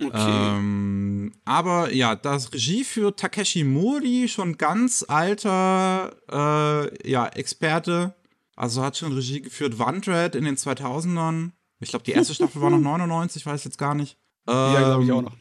[0.01, 0.55] Okay.
[0.57, 8.15] Ähm, aber ja, das Regie für Takeshi Mori, schon ganz alter äh, ja, Experte.
[8.55, 11.51] Also hat schon Regie geführt Wandred in den 2000ern.
[11.79, 14.17] Ich glaube, die erste Staffel war noch 99, weiß jetzt gar nicht.
[14.47, 15.37] Ähm, ja, glaube ich auch noch.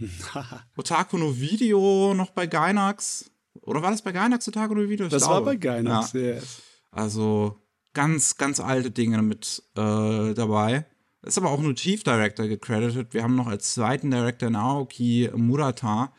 [0.76, 3.31] Otaku no Video noch bei Gainax.
[3.62, 5.07] Oder war das bei Gainax Otaku no Video?
[5.07, 5.46] Ich das glaube.
[5.46, 6.20] war bei Gainax, ja.
[6.20, 6.62] Yes.
[6.90, 7.62] Also
[7.92, 10.87] ganz, ganz alte Dinge mit äh, dabei.
[11.22, 13.14] Ist aber auch nur Chief Director gecredited.
[13.14, 16.12] Wir haben noch als zweiten Director Naoki Murata,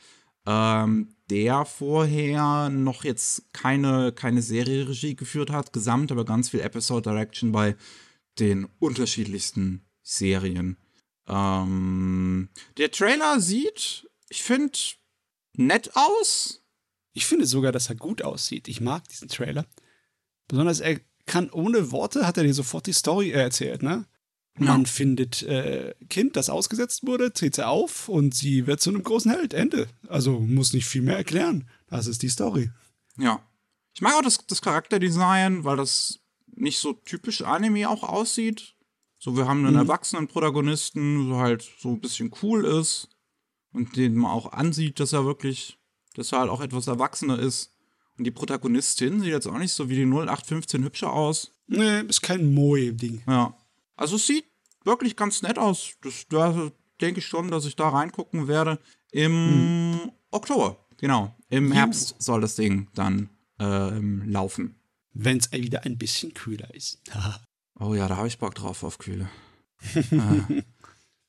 [0.46, 7.10] ähm, der vorher noch jetzt keine, keine Serie-Regie geführt hat, gesamt aber ganz viel Episode
[7.10, 7.76] Direction bei
[8.40, 10.78] den unterschiedlichsten Serien.
[11.28, 14.78] Ähm, der Trailer sieht, ich finde,
[15.56, 16.64] nett aus.
[17.14, 18.68] Ich finde sogar, dass er gut aussieht.
[18.68, 19.66] Ich mag diesen Trailer.
[20.48, 24.06] Besonders er kann ohne Worte, hat er dir sofort die Story erzählt, ne?
[24.56, 24.88] Man ja.
[24.88, 29.32] findet äh, Kind, das ausgesetzt wurde, zählt sie auf und sie wird zu einem großen
[29.32, 29.54] Held.
[29.56, 29.88] Ende.
[30.08, 31.68] Also muss nicht viel mehr erklären.
[31.88, 32.70] Das ist die Story.
[33.18, 33.42] Ja.
[33.96, 36.20] Ich mag auch das, das Charakterdesign, weil das
[36.56, 38.76] nicht so typisch Anime auch aussieht.
[39.18, 39.82] So, wir haben einen mhm.
[39.82, 43.10] erwachsenen Protagonisten, so halt so ein bisschen cool ist
[43.72, 45.80] und den man auch ansieht, dass er wirklich,
[46.14, 47.73] dass er halt auch etwas erwachsener ist.
[48.18, 51.52] Und die Protagonistin sieht jetzt auch nicht so wie die 0815 hübscher aus.
[51.68, 53.24] Nee, ist kein Moe-Ding.
[53.28, 53.58] Ja.
[53.96, 54.46] Also es sieht
[54.84, 55.94] wirklich ganz nett aus.
[56.02, 56.72] Das, da
[57.02, 58.80] denke ich schon, dass ich da reingucken werde.
[59.12, 60.12] Im hm.
[60.32, 61.36] Oktober, genau.
[61.50, 61.74] Im Juh.
[61.74, 64.76] Herbst soll das Ding dann ähm, laufen.
[65.14, 67.02] Wenn es wieder ein bisschen kühler ist.
[67.80, 69.30] oh ja, da habe ich Bock drauf auf Kühle.
[69.96, 70.62] äh.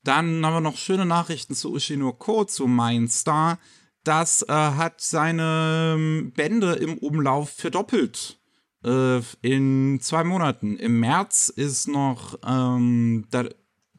[0.05, 3.57] Dann haben wir noch schöne Nachrichten zu Ushinoko, zu Mindstar.
[4.05, 8.39] Das äh, hat seine ähm, Bände im Umlauf verdoppelt
[8.83, 10.77] äh, in zwei Monaten.
[10.77, 13.25] Im März ist noch ähm,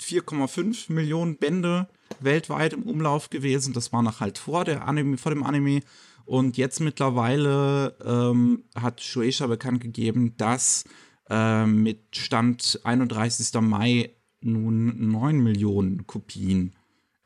[0.00, 1.88] 4,5 Millionen Bände
[2.20, 3.72] weltweit im Umlauf gewesen.
[3.72, 5.80] Das war noch halt vor, der Anime, vor dem Anime.
[6.24, 10.84] Und jetzt mittlerweile ähm, hat Shueisha bekannt gegeben, dass
[11.28, 13.60] äh, mit Stand 31.
[13.60, 16.76] Mai nun 9 Millionen Kopien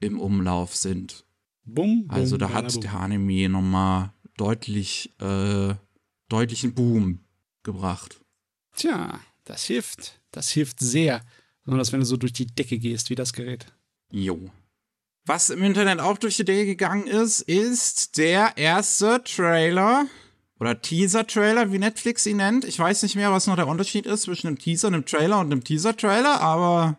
[0.00, 1.26] im Umlauf sind.
[1.74, 5.74] Bum, bum, also da hat der Anime nochmal deutlich, äh,
[6.28, 7.20] deutlichen Boom
[7.62, 8.20] gebracht.
[8.76, 10.20] Tja, das hilft.
[10.30, 11.22] Das hilft sehr.
[11.64, 13.66] Besonders wenn du so durch die Decke gehst, wie das Gerät.
[14.10, 14.50] Jo.
[15.26, 20.06] Was im Internet auch durch die Decke gegangen ist, ist der erste Trailer
[20.58, 22.64] oder Teaser-Trailer, wie Netflix ihn nennt.
[22.64, 25.46] Ich weiß nicht mehr, was noch der Unterschied ist zwischen einem Teaser, einem Trailer und
[25.46, 26.98] einem Teaser-Trailer, aber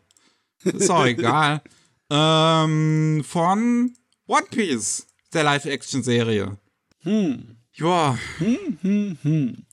[0.64, 1.62] ist auch egal.
[2.10, 3.94] Ähm, von
[4.32, 6.58] One Piece, der Live-Action-Serie.
[7.02, 7.58] Hm.
[7.74, 8.18] Joa.
[8.38, 9.66] Hm, hm, hm.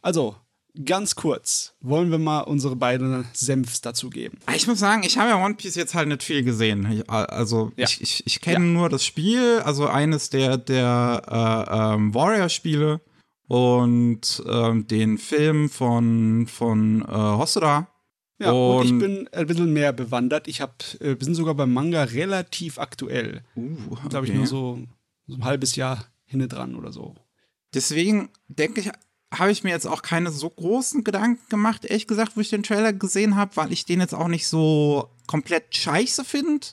[0.00, 0.34] Also,
[0.82, 4.38] ganz kurz, wollen wir mal unsere beiden Senfs dazu geben.
[4.56, 6.90] Ich muss sagen, ich habe ja One Piece jetzt halt nicht viel gesehen.
[6.90, 7.84] Ich, also, ja.
[7.84, 8.72] ich, ich, ich kenne ja.
[8.72, 13.02] nur das Spiel, also eines der, der äh, ähm, Warrior-Spiele
[13.46, 17.88] und ähm, den Film von, von äh, Hosoda.
[18.38, 20.46] Ja, und, und, ich bin ein bisschen mehr bewandert.
[20.48, 23.42] Ich hab, äh, wir sind sogar beim Manga relativ aktuell.
[23.56, 24.08] Uh, okay.
[24.08, 24.78] Glaube ich nur so,
[25.26, 27.14] so ein halbes Jahr hinne dran oder so.
[27.74, 28.90] Deswegen denke ich,
[29.32, 32.62] habe ich mir jetzt auch keine so großen Gedanken gemacht, ehrlich gesagt, wo ich den
[32.62, 36.66] Trailer gesehen habe, weil ich den jetzt auch nicht so komplett scheiße finde.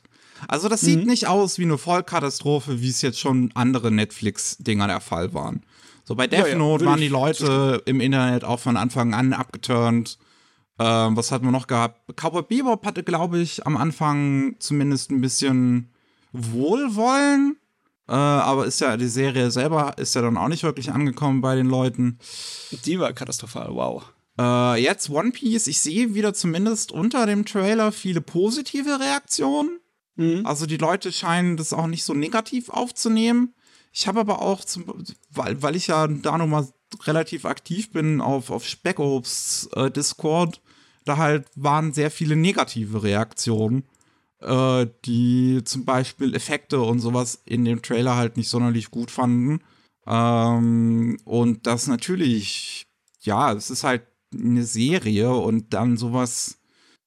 [0.48, 0.88] Also das mhm.
[0.88, 5.64] sieht nicht aus wie eine Vollkatastrophe, wie es jetzt schon andere Netflix-Dinger der Fall waren.
[6.04, 9.34] So bei Death ja, Note ja, waren die Leute im Internet auch von Anfang an
[9.34, 10.20] abgeturnt.
[10.78, 12.02] Ähm, was hatten wir noch gehabt?
[12.16, 15.94] Cowboy Bebop hatte, glaube ich, am Anfang zumindest ein bisschen
[16.34, 17.58] Wohlwollen.
[18.08, 21.56] Äh, aber ist ja, die Serie selber ist ja dann auch nicht wirklich angekommen bei
[21.56, 22.20] den Leuten.
[22.86, 24.04] Die war katastrophal, wow.
[24.38, 29.80] Äh, jetzt One Piece, ich sehe wieder zumindest unter dem Trailer viele positive Reaktionen.
[30.16, 30.46] Mhm.
[30.46, 33.54] Also die Leute scheinen das auch nicht so negativ aufzunehmen.
[33.92, 36.68] Ich habe aber auch, zum, weil, weil ich ja da nochmal
[37.04, 40.62] relativ aktiv bin auf, auf Speckobs äh, Discord,
[41.06, 43.84] da halt waren sehr viele negative Reaktionen
[44.42, 49.62] äh, die zum Beispiel Effekte und sowas in dem Trailer halt nicht sonderlich gut fanden.
[50.06, 52.88] Ähm, und das natürlich,
[53.22, 56.60] ja, es ist halt eine Serie und dann sowas,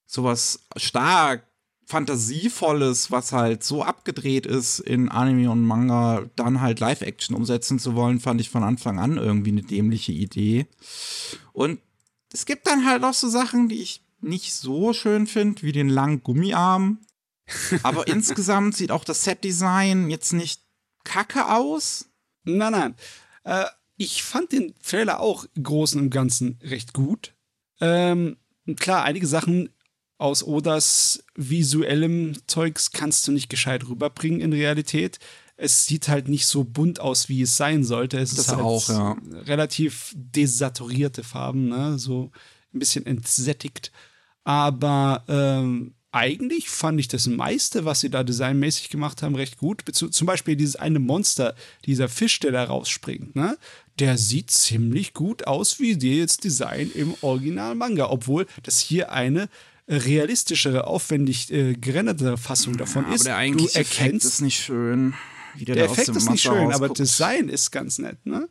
[0.07, 1.45] sowas stark
[1.87, 7.95] Fantasievolles, was halt so abgedreht ist in Anime und Manga, dann halt Live-Action umsetzen zu
[7.95, 10.67] wollen, fand ich von Anfang an irgendwie eine dämliche Idee.
[11.55, 11.79] Und
[12.33, 15.89] es gibt dann halt auch so Sachen, die ich nicht so schön finde, wie den
[15.89, 17.01] langen Gummiarm.
[17.83, 20.61] Aber insgesamt sieht auch das Set-Design jetzt nicht
[21.05, 22.11] kacke aus.
[22.45, 22.95] Nein, nein.
[23.45, 23.65] Äh,
[23.97, 27.35] ich fand den Trailer auch im Großen und Ganzen recht gut.
[27.81, 28.37] Ähm,
[28.77, 29.71] klar, einige Sachen
[30.19, 35.19] aus Odas visuellem Zeugs kannst du nicht gescheit rüberbringen in Realität.
[35.59, 38.19] Es sieht halt nicht so bunt aus, wie es sein sollte.
[38.19, 39.17] Es das ist halt auch, ja.
[39.45, 41.99] relativ desaturierte Farben, ne?
[41.99, 42.31] so
[42.73, 43.93] ein bisschen entsättigt.
[44.45, 49.83] Aber ähm, eigentlich fand ich das meiste, was sie da designmäßig gemacht haben, recht gut.
[49.93, 53.59] Zum Beispiel dieses eine Monster, dieser Fisch, der da rausspringt, ne?
[53.99, 59.49] Der sieht ziemlich gut aus wie das Design im Original-Manga, obwohl das hier eine
[59.89, 63.23] realistischere, aufwendig äh, gerenderte Fassung davon ja, ist.
[63.23, 65.15] Aber der eigentliche Effekt ist nicht schön.
[65.65, 68.25] Der, der Effekt ist nicht schön, aber Design ist ganz nett.
[68.27, 68.49] Ne?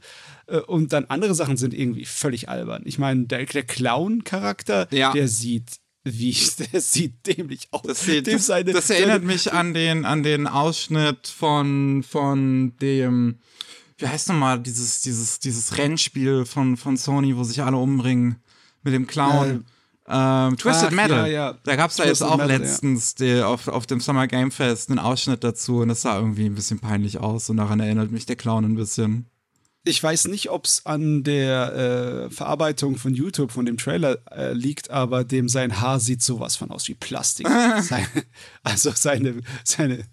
[0.48, 2.84] Äh, und dann andere Sachen sind irgendwie völlig albern.
[2.86, 5.14] Ich meine, der, der Clown-Charakter, ja.
[5.14, 6.36] der sieht wie
[6.72, 7.82] der sieht dämlich aus.
[7.84, 13.40] Das, sieht, das, seine, das erinnert mich an den, an den Ausschnitt von, von dem,
[13.98, 18.38] wie heißt nochmal, dieses, dieses, dieses Rennspiel von, von Sony, wo sich alle umbringen
[18.84, 19.48] mit dem Clown.
[19.48, 19.60] Ja.
[20.10, 21.28] Ähm, Twisted Ach, Metal.
[21.30, 21.58] Ja, ja.
[21.64, 24.90] Da gab es da jetzt auch Metal, letztens die, auf, auf dem Summer Game Fest
[24.90, 28.26] einen Ausschnitt dazu und das sah irgendwie ein bisschen peinlich aus und daran erinnert mich
[28.26, 29.26] der Clown ein bisschen.
[29.84, 34.52] Ich weiß nicht, ob es an der äh, Verarbeitung von YouTube von dem Trailer äh,
[34.52, 37.48] liegt, aber dem sein Haar sieht sowas von aus wie Plastik.
[37.82, 38.08] seine,
[38.64, 40.04] also seine, seine,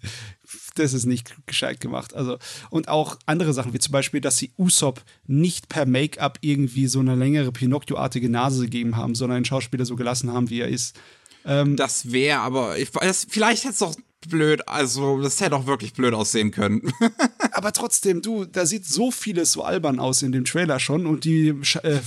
[0.75, 2.13] das ist nicht gescheit gemacht.
[2.13, 2.37] Also,
[2.69, 6.99] und auch andere Sachen, wie zum Beispiel, dass sie Usopp nicht per Make-up irgendwie so
[6.99, 10.99] eine längere Pinocchio-artige Nase gegeben haben, sondern den Schauspieler so gelassen haben, wie er ist.
[11.45, 13.95] Ähm, das wäre aber, ich weiß, vielleicht hätte es doch
[14.27, 16.91] blöd, also das hätte auch wirklich blöd aussehen können.
[17.51, 21.23] aber trotzdem, du, da sieht so vieles so albern aus in dem Trailer schon und
[21.23, 21.49] die,
[21.83, 21.99] äh,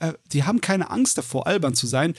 [0.00, 2.14] äh, die haben keine Angst davor, albern zu sein.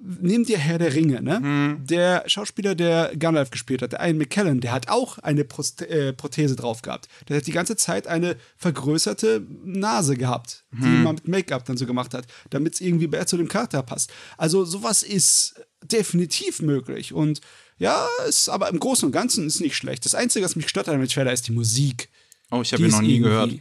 [0.00, 1.38] Nimm dir Herr der Ringe, ne?
[1.38, 1.80] Hm.
[1.84, 6.12] Der Schauspieler, der Gandalf gespielt hat, der Ian McKellen, der hat auch eine Prost äh,
[6.12, 7.08] Prothese drauf gehabt.
[7.28, 10.80] Der hat die ganze Zeit eine vergrößerte Nase gehabt, hm.
[10.80, 13.82] die man mit Make-up dann so gemacht hat, damit es irgendwie besser zu dem Charakter
[13.82, 14.12] passt.
[14.36, 17.40] Also sowas ist definitiv möglich und
[17.78, 20.04] ja, ist aber im Großen und Ganzen ist nicht schlecht.
[20.04, 22.08] Das Einzige, was mich gestört hat mit Trailer, ist die Musik.
[22.50, 23.52] Oh, ich habe ihn noch nie gehört.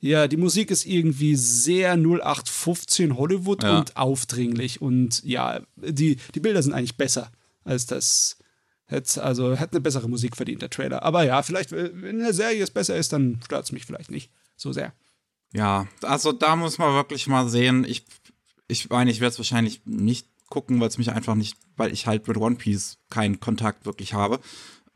[0.00, 3.78] Ja, die Musik ist irgendwie sehr 0815 Hollywood ja.
[3.78, 4.80] und aufdringlich.
[4.80, 7.30] Und ja, die, die Bilder sind eigentlich besser
[7.64, 8.38] als das.
[8.86, 11.04] Hätte, also hätte eine bessere Musik verdient, der Trailer.
[11.04, 14.32] Aber ja, vielleicht, wenn eine Serie es besser ist, dann stört es mich vielleicht nicht
[14.56, 14.92] so sehr.
[15.52, 17.84] Ja, also da muss man wirklich mal sehen.
[17.84, 18.04] Ich,
[18.66, 22.06] ich meine, ich werde es wahrscheinlich nicht gucken, weil es mich einfach nicht, weil ich
[22.06, 24.40] halt mit One Piece keinen Kontakt wirklich habe.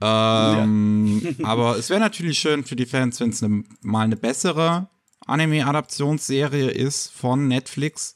[0.00, 1.32] Ähm, ja.
[1.46, 4.88] aber es wäre natürlich schön für die Fans, wenn es ne, mal eine bessere
[5.26, 8.14] Anime-Adaptionsserie ist von Netflix.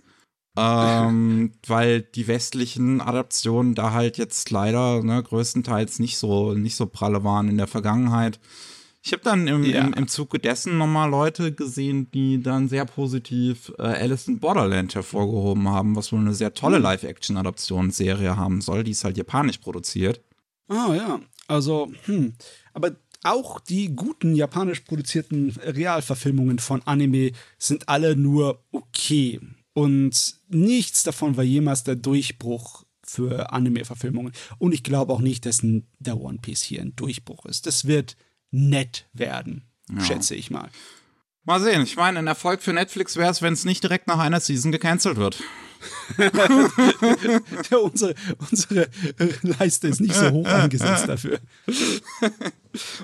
[0.57, 6.87] Ähm, weil die westlichen Adaptionen da halt jetzt leider ne, größtenteils nicht so, nicht so
[6.87, 8.41] pralle waren in der Vergangenheit.
[9.03, 9.81] Ich habe dann im, ja.
[9.83, 14.95] im, im, Zuge dessen nochmal Leute gesehen, die dann sehr positiv äh, Alice in Borderland
[14.95, 16.83] hervorgehoben haben, was wohl eine sehr tolle hm.
[16.83, 18.83] Live-Action-Adaptionsserie haben soll.
[18.85, 20.21] Die ist halt japanisch produziert.
[20.69, 21.21] Ah, ja.
[21.47, 22.35] Also, hm.
[22.75, 22.91] Aber
[23.23, 29.41] auch die guten japanisch produzierten Realverfilmungen von Anime sind alle nur okay.
[29.73, 34.33] Und nichts davon war jemals der Durchbruch für Anime-Verfilmungen.
[34.59, 37.67] Und ich glaube auch nicht, dass der One Piece hier ein Durchbruch ist.
[37.67, 38.17] Das wird
[38.51, 40.01] nett werden, ja.
[40.05, 40.69] schätze ich mal.
[41.45, 41.83] Mal sehen.
[41.83, 44.73] Ich meine, ein Erfolg für Netflix wäre es, wenn es nicht direkt nach einer Season
[44.73, 45.43] gecancelt wird.
[47.71, 48.15] ja, unsere,
[48.51, 48.89] unsere
[49.43, 51.39] Leiste ist nicht so hoch angesetzt dafür.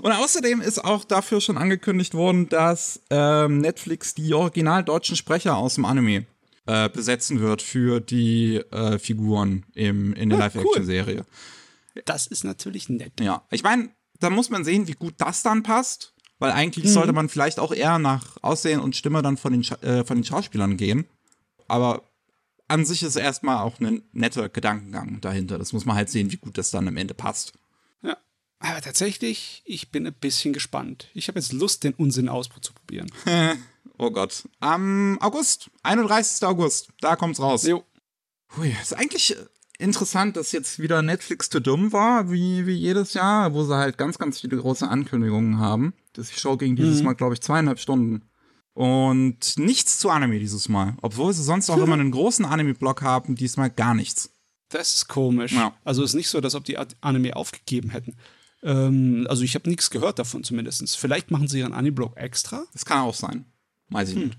[0.02, 5.56] Und außerdem ist auch dafür schon angekündigt worden, dass ähm, Netflix die original deutschen Sprecher
[5.56, 6.26] aus dem Anime
[6.66, 11.18] äh, besetzen wird für die äh, Figuren im, in der ah, Live-Action-Serie.
[11.18, 12.02] Cool.
[12.04, 13.20] Das ist natürlich nett.
[13.20, 16.14] Ja, ich meine, da muss man sehen, wie gut das dann passt.
[16.40, 16.90] Weil eigentlich mhm.
[16.90, 20.24] sollte man vielleicht auch eher nach Aussehen und Stimme dann von den, äh, von den
[20.24, 21.06] Schauspielern gehen.
[21.68, 22.02] Aber
[22.74, 25.58] an sich ist erstmal auch ein netter Gedankengang dahinter.
[25.58, 27.52] Das muss man halt sehen, wie gut das dann am Ende passt.
[28.02, 28.16] Ja,
[28.58, 31.08] aber tatsächlich, ich bin ein bisschen gespannt.
[31.14, 33.10] Ich habe jetzt Lust, den Unsinn auszuprobieren.
[33.98, 34.48] oh Gott.
[34.58, 36.46] Am August, 31.
[36.46, 37.64] August, da kommt's raus.
[37.64, 37.84] Jo.
[38.56, 39.37] Hui, ist eigentlich
[39.78, 43.98] interessant, dass jetzt wieder Netflix zu dumm war, wie, wie jedes Jahr, wo sie halt
[43.98, 45.94] ganz, ganz viele große Ankündigungen haben.
[46.12, 47.06] Das Show ging dieses mhm.
[47.06, 48.22] Mal, glaube ich, zweieinhalb Stunden.
[48.74, 50.94] Und nichts zu Anime dieses Mal.
[51.00, 54.30] Obwohl sie sonst auch immer einen großen Anime-Blog haben, diesmal gar nichts.
[54.68, 55.52] Das ist komisch.
[55.52, 55.74] Ja.
[55.84, 58.16] Also ist nicht so, dass ob die Anime aufgegeben hätten.
[58.64, 60.98] Ähm, also ich habe nichts gehört davon zumindest.
[60.98, 62.64] Vielleicht machen sie ihren Anime-Blog extra.
[62.72, 63.44] Das kann auch sein.
[63.90, 64.24] Weiß ich hm.
[64.24, 64.38] nicht.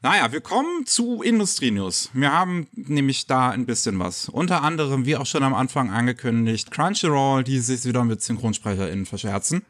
[0.00, 2.10] Naja, wir kommen zu Industrie-News.
[2.12, 4.28] Wir haben nämlich da ein bisschen was.
[4.28, 9.62] Unter anderem, wie auch schon am Anfang angekündigt, Crunchyroll, die sich wieder mit SynchronsprecherInnen verscherzen.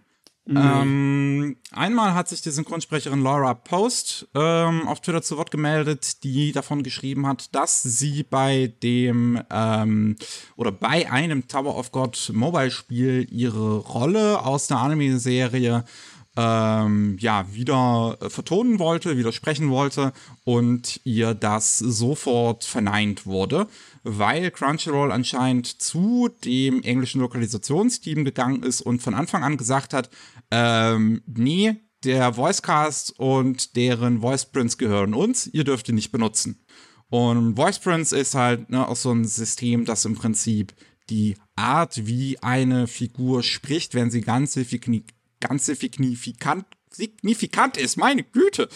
[0.44, 0.56] Mhm.
[0.56, 6.50] Ähm, einmal hat sich die Synchronsprecherin Laura Post ähm, auf Twitter zu Wort gemeldet, die
[6.50, 10.16] davon geschrieben hat, dass sie bei dem ähm,
[10.56, 15.84] oder bei einem Tower of God Mobile Spiel ihre Rolle aus der Anime-Serie
[16.36, 20.12] ähm, ja, wieder äh, vertonen wollte, widersprechen wollte
[20.44, 23.66] und ihr das sofort verneint wurde,
[24.02, 30.08] weil Crunchyroll anscheinend zu dem englischen Lokalisationsteam gegangen ist und von Anfang an gesagt hat,
[30.50, 36.64] ähm, nee, der Voicecast und deren Voice Prints gehören uns, ihr dürft ihn nicht benutzen.
[37.10, 40.72] Und Voice Prince ist halt ne, auch so ein System, das im Prinzip
[41.10, 44.56] die Art, wie eine Figur spricht, wenn sie ganz,
[45.42, 48.68] ganz signifikant, signifikant ist, meine Güte,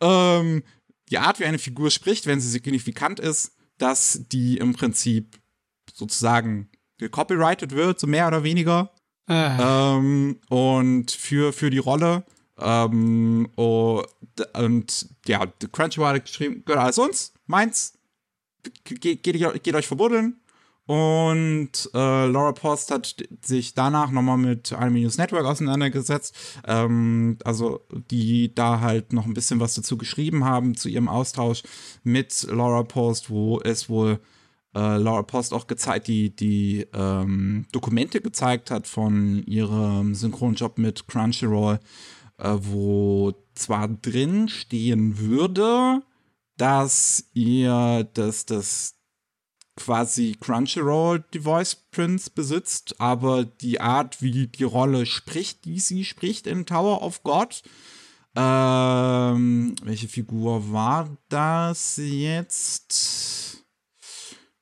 [0.00, 0.62] ähm,
[1.08, 5.38] die Art, wie eine Figur spricht, wenn sie signifikant ist, dass die im Prinzip
[5.94, 8.92] sozusagen gecopyrighted wird, so mehr oder weniger.
[9.26, 9.96] Ah.
[9.96, 12.24] Ähm, und für, für die Rolle.
[12.58, 14.02] Ähm, oh,
[14.54, 17.94] und ja, Crunchyroll hat geschrieben, gehört alles uns, meins.
[18.84, 20.39] Geht, geht, geht euch verbuddeln.
[20.90, 26.34] Und äh, Laura Post hat sich danach nochmal mit Anime News Network auseinandergesetzt.
[26.66, 31.62] Ähm, also die da halt noch ein bisschen was dazu geschrieben haben zu ihrem Austausch
[32.02, 34.18] mit Laura Post, wo es wohl
[34.74, 41.06] äh, Laura Post auch gezeigt, die, die ähm, Dokumente gezeigt hat von ihrem Synchronjob mit
[41.06, 41.78] Crunchyroll,
[42.38, 46.02] äh, wo zwar drin stehen würde,
[46.56, 48.99] dass ihr das, das
[49.76, 56.04] quasi Crunchyroll die Voice Prince besitzt, aber die Art, wie die Rolle spricht, die sie
[56.04, 57.62] spricht in Tower of God,
[58.36, 63.64] ähm, welche Figur war das jetzt?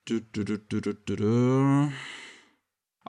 [0.06, 1.90] Du, du, du,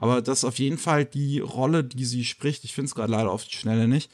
[0.00, 2.64] aber das ist auf jeden Fall die Rolle, die sie spricht.
[2.64, 4.10] Ich finde es gerade leider auf die Schnelle nicht.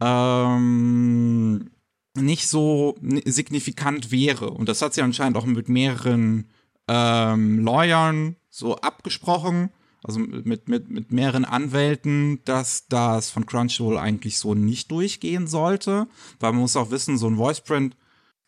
[0.00, 1.70] Ähm,
[2.16, 4.50] nicht so signifikant wäre.
[4.50, 6.48] Und das hat sie anscheinend auch mit mehreren
[6.88, 9.70] ähm, Lawyern so abgesprochen,
[10.02, 16.06] also mit, mit, mit mehreren Anwälten, dass das von Crunchyroll eigentlich so nicht durchgehen sollte.
[16.40, 17.96] Weil man muss auch wissen, so ein Voiceprint,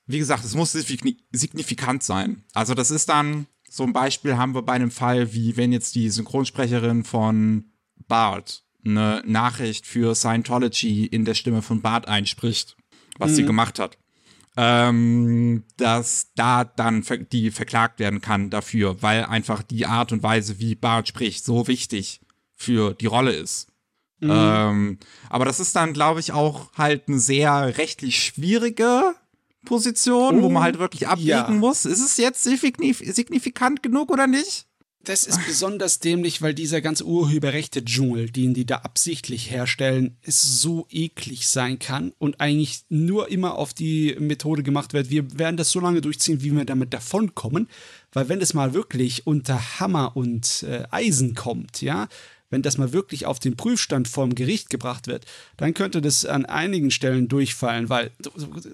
[0.06, 2.44] wie gesagt, es muss signifikant sein.
[2.52, 5.94] Also das ist dann, so ein Beispiel haben wir bei einem Fall, wie wenn jetzt
[5.94, 7.72] die Synchronsprecherin von
[8.06, 12.76] Bart eine Nachricht für Scientology in der Stimme von Bart einspricht,
[13.18, 13.34] was mhm.
[13.34, 13.98] sie gemacht hat
[14.56, 20.58] ähm, dass da dann die verklagt werden kann dafür, weil einfach die Art und Weise,
[20.58, 22.20] wie Bart spricht, so wichtig
[22.54, 23.68] für die Rolle ist.
[24.20, 24.30] Mhm.
[24.32, 24.98] Ähm,
[25.28, 29.14] aber das ist dann, glaube ich, auch halt eine sehr rechtlich schwierige
[29.66, 31.50] Position, oh, wo man oh, halt wirklich abwägen ja.
[31.50, 31.84] muss.
[31.84, 34.66] Ist es jetzt signifikant genug oder nicht?
[35.06, 40.42] Das ist besonders dämlich, weil dieser ganz urheberrechte Dschungel, den die da absichtlich herstellen, es
[40.42, 45.56] so eklig sein kann und eigentlich nur immer auf die Methode gemacht wird, wir werden
[45.56, 47.68] das so lange durchziehen, wie wir damit davonkommen,
[48.12, 52.08] weil wenn es mal wirklich unter Hammer und äh, Eisen kommt, ja,
[52.50, 55.24] wenn das mal wirklich auf den Prüfstand vorm Gericht gebracht wird,
[55.56, 58.10] dann könnte das an einigen Stellen durchfallen, weil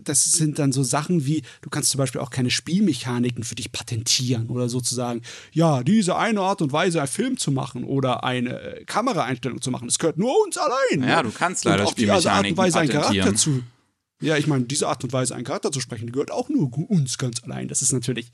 [0.03, 3.73] das sind dann so Sachen wie, du kannst zum Beispiel auch keine Spielmechaniken für dich
[3.73, 8.61] patentieren oder sozusagen, ja, diese eine Art und Weise, einen Film zu machen oder eine
[8.61, 11.09] äh, Kameraeinstellung zu machen, das gehört nur uns allein.
[11.09, 11.31] Ja, ne?
[11.31, 13.63] du kannst leider Spielmechaniken Art und Weise einen Charakter zu.
[14.21, 16.71] Ja, ich meine, diese Art und Weise, einen Charakter zu sprechen, die gehört auch nur
[16.89, 17.67] uns ganz allein.
[17.67, 18.31] Das ist natürlich,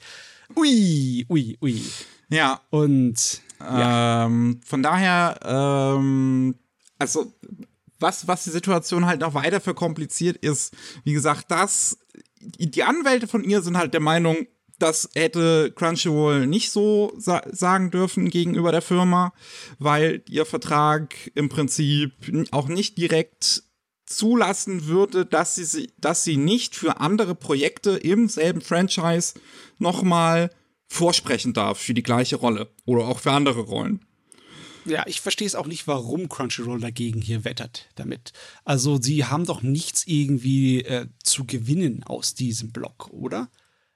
[0.54, 1.82] ui, ui, ui.
[2.28, 2.60] Ja.
[2.68, 6.54] Und ähm, von daher, ähm,
[6.98, 7.32] also
[7.98, 11.98] was, was die Situation halt noch weiter verkompliziert ist, wie gesagt, das,
[12.40, 14.46] die Anwälte von ihr sind halt der Meinung,
[14.78, 19.32] das hätte Crunchyroll nicht so sa sagen dürfen gegenüber der Firma,
[19.78, 22.12] weil ihr Vertrag im Prinzip
[22.52, 23.64] auch nicht direkt
[24.06, 29.34] zulassen würde, dass sie, dass sie nicht für andere Projekte im selben Franchise
[29.78, 30.50] nochmal
[30.88, 34.04] vorsprechen darf für die gleiche Rolle oder auch für andere Rollen.
[34.84, 38.32] Ja, ich verstehe es auch nicht, warum Crunchyroll dagegen hier wettert damit.
[38.64, 43.50] Also, sie haben doch nichts irgendwie äh, zu gewinnen aus diesem Block, oder?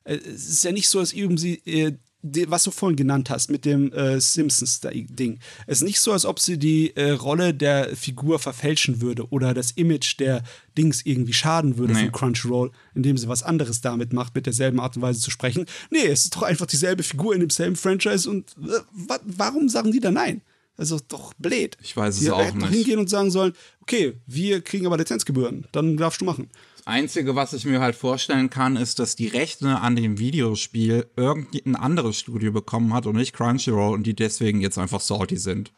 [0.05, 3.65] Äh, es ist ja nicht so, als irgendwie äh, was du vorhin genannt hast mit
[3.65, 5.41] dem äh, Simpsons-Ding.
[5.67, 9.55] Es ist nicht so, als ob sie die äh, Rolle der Figur verfälschen würde oder
[9.55, 10.43] das Image der
[10.79, 12.05] Dings irgendwie schaden würde nee.
[12.05, 15.67] von Crunchyroll, indem sie was anderes damit macht, mit derselben Art und Weise zu sprechen.
[15.91, 19.91] Nee, es ist doch einfach dieselbe Figur in demselben Franchise und äh, wa warum sagen
[19.91, 20.43] die da nein?
[20.77, 21.77] Also doch blöd.
[21.83, 22.69] Ich weiß es die auch nicht.
[22.69, 23.53] hingehen und sagen sollen,
[23.83, 26.49] okay, wir kriegen aber Lizenzgebühren, dann darfst du machen.
[26.85, 31.77] Einzige, was ich mir halt vorstellen kann, ist, dass die Rechte an dem Videospiel irgendein
[31.77, 35.73] anderes Studio bekommen hat und nicht Crunchyroll und die deswegen jetzt einfach salty sind.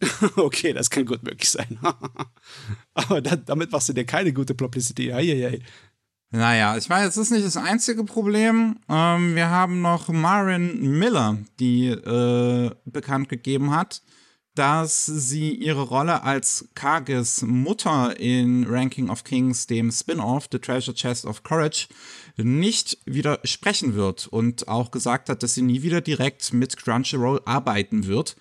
[0.36, 1.78] okay, das kann gut möglich sein.
[2.94, 5.12] Aber da, damit machst du dir keine gute Publicity.
[5.12, 5.60] Eieiei.
[6.30, 8.78] Naja, ich meine, es ist nicht das einzige Problem.
[8.88, 14.02] Ähm, wir haben noch Marin Miller, die äh, bekannt gegeben hat,
[14.56, 20.94] dass sie ihre Rolle als Kages Mutter in Ranking of Kings, dem Spin-off The Treasure
[20.94, 21.88] Chest of Courage,
[22.36, 28.06] nicht widersprechen wird und auch gesagt hat, dass sie nie wieder direkt mit Crunchyroll arbeiten
[28.06, 28.36] wird,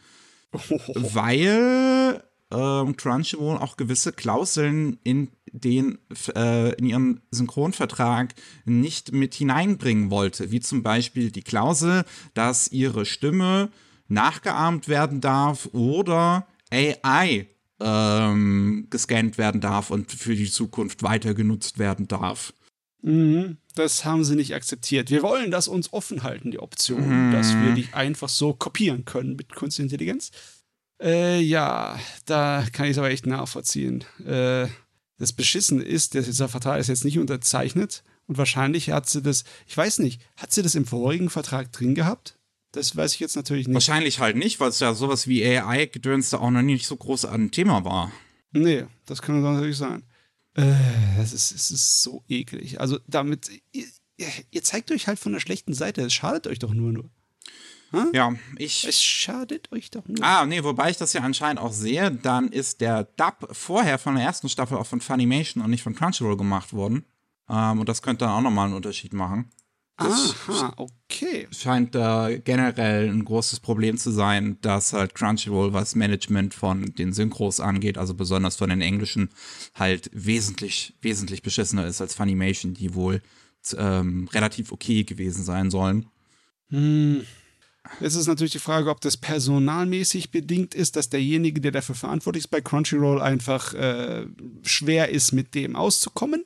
[0.53, 5.97] weil äh, Crunchyroll auch gewisse Klauseln in den
[6.33, 13.05] äh, in ihren Synchronvertrag nicht mit hineinbringen wollte, wie zum Beispiel die Klausel, dass ihre
[13.05, 13.69] Stimme
[14.07, 17.47] nachgeahmt werden darf oder AI
[17.79, 22.53] ähm, gescannt werden darf und für die Zukunft weiter genutzt werden darf.
[23.01, 25.11] Mhm, das haben sie nicht akzeptiert.
[25.11, 27.31] Wir wollen das uns offen halten, die Option, mhm.
[27.31, 30.31] dass wir die einfach so kopieren können mit Künstliche Intelligenz.
[31.01, 34.03] Äh, ja, da kann ich es aber echt nachvollziehen.
[34.25, 34.67] Äh,
[35.17, 39.77] das Beschissen ist, dieser Vertrag ist jetzt nicht unterzeichnet und wahrscheinlich hat sie das, ich
[39.77, 42.37] weiß nicht, hat sie das im vorigen Vertrag drin gehabt?
[42.75, 43.73] Das weiß ich jetzt natürlich nicht.
[43.73, 47.25] Wahrscheinlich halt nicht, weil es ja sowas wie AI-Gedöns da auch noch nicht so groß
[47.25, 48.11] ein Thema war.
[48.51, 50.03] Nee, das kann natürlich sein.
[50.55, 50.73] Äh,
[51.17, 52.81] das ist, es ist so eklig.
[52.81, 53.85] Also damit, ihr,
[54.51, 56.01] ihr, zeigt euch halt von der schlechten Seite.
[56.01, 57.09] Es schadet euch doch nur nur.
[57.91, 58.09] Hm?
[58.13, 58.85] Ja, ich.
[58.85, 60.21] Es schadet euch doch nur.
[60.21, 64.15] Ah, nee, wobei ich das ja anscheinend auch sehe, dann ist der Dub vorher von
[64.15, 67.05] der ersten Staffel auch von Funimation und nicht von Crunchyroll gemacht worden.
[67.49, 69.49] Ähm, und das könnte dann auch nochmal einen Unterschied machen.
[69.97, 71.47] Aha, okay.
[71.51, 77.13] Scheint da generell ein großes Problem zu sein, dass halt Crunchyroll, was Management von den
[77.13, 79.29] Synchros angeht, also besonders von den englischen,
[79.73, 83.21] halt wesentlich, wesentlich beschissener ist als Funimation, die wohl
[83.77, 86.07] ähm, relativ okay gewesen sein sollen.
[86.69, 87.25] Hm.
[88.01, 92.45] Jetzt ist natürlich die Frage, ob das personalmäßig bedingt ist, dass derjenige, der dafür verantwortlich
[92.45, 94.25] ist bei Crunchyroll, einfach äh,
[94.63, 96.43] schwer ist, mit dem auszukommen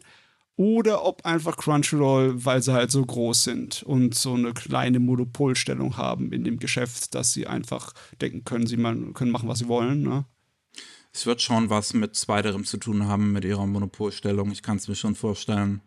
[0.59, 5.95] oder ob einfach Crunchyroll, weil sie halt so groß sind und so eine kleine Monopolstellung
[5.95, 10.03] haben in dem Geschäft, dass sie einfach denken können, sie können machen, was sie wollen.
[10.03, 10.25] Ne?
[11.13, 14.51] Es wird schon was mit zweiterem zu tun haben mit ihrer Monopolstellung.
[14.51, 15.79] Ich kann es mir schon vorstellen.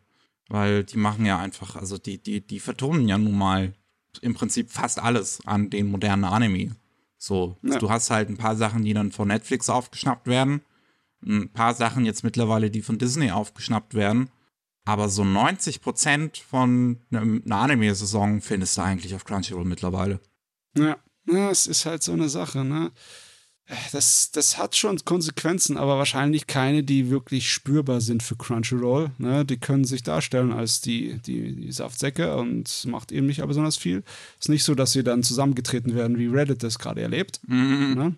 [0.49, 3.75] Weil die machen ja einfach, also die, die, die vertonen ja nun mal
[4.23, 6.77] im Prinzip fast alles an den modernen Anime.
[7.18, 7.79] So, ja.
[7.79, 10.62] du hast halt ein paar Sachen, die dann von Netflix aufgeschnappt werden.
[11.23, 14.31] Ein paar Sachen jetzt mittlerweile, die von Disney aufgeschnappt werden.
[14.85, 20.20] Aber so 90% von einer Anime-Saison findest du eigentlich auf Crunchyroll mittlerweile.
[20.76, 22.91] Ja, ja, es ist halt so eine Sache, ne?
[23.93, 29.12] Das, das hat schon Konsequenzen, aber wahrscheinlich keine, die wirklich spürbar sind für Crunchyroll.
[29.18, 29.45] Ne?
[29.45, 34.03] Die können sich darstellen als die, die, die Saftsäcke und macht eben nicht besonders viel.
[34.41, 37.41] Ist nicht so, dass sie dann zusammengetreten werden, wie Reddit das gerade erlebt.
[37.47, 37.95] Mhm.
[37.95, 38.16] Ne?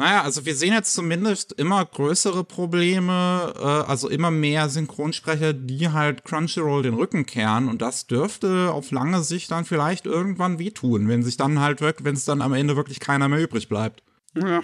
[0.00, 5.90] Naja, also wir sehen jetzt zumindest immer größere Probleme, äh, also immer mehr Synchronsprecher, die
[5.90, 11.06] halt Crunchyroll den Rücken kehren und das dürfte auf lange Sicht dann vielleicht irgendwann wehtun,
[11.06, 14.02] wenn sich dann halt wirklich, wenn es dann am Ende wirklich keiner mehr übrig bleibt.
[14.34, 14.62] Ja.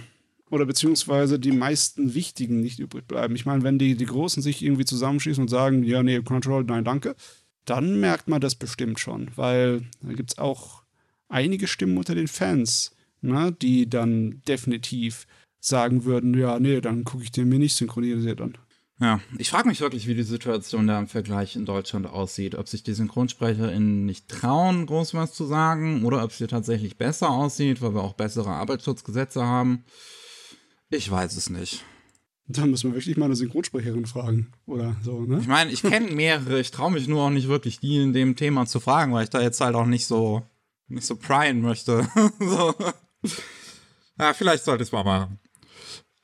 [0.49, 3.37] Oder beziehungsweise die meisten wichtigen nicht übrig bleiben.
[3.37, 6.85] Ich meine, wenn die, die Großen sich irgendwie zusammenschließen und sagen, ja, nee, Crunchyroll, nein,
[6.85, 7.15] danke,
[7.67, 10.83] dann merkt man das bestimmt schon, weil da gibt es auch
[11.29, 15.27] einige Stimmen unter den Fans, ne, die dann definitiv
[15.61, 18.57] sagen würden, ja, nee, dann gucke ich den mir nicht synchronisiert an.
[18.99, 22.55] Ja, ich frage mich wirklich, wie die Situation da im Vergleich in Deutschland aussieht.
[22.55, 26.97] Ob sich die SynchronsprecherInnen nicht trauen, groß was zu sagen, oder ob es hier tatsächlich
[26.97, 29.85] besser aussieht, weil wir auch bessere Arbeitsschutzgesetze haben.
[30.89, 31.85] Ich weiß es nicht.
[32.49, 35.41] Da müssen wir wirklich mal eine Synchronsprecherin fragen, oder so, ne?
[35.41, 38.37] Ich meine, ich kenne mehrere, ich traue mich nur auch nicht wirklich, die in dem
[38.37, 40.43] Thema zu fragen, weil ich da jetzt halt auch nicht so,
[40.87, 42.09] nicht so pryen möchte.
[42.39, 42.73] so.
[44.19, 45.39] Ja, vielleicht sollte es mal machen.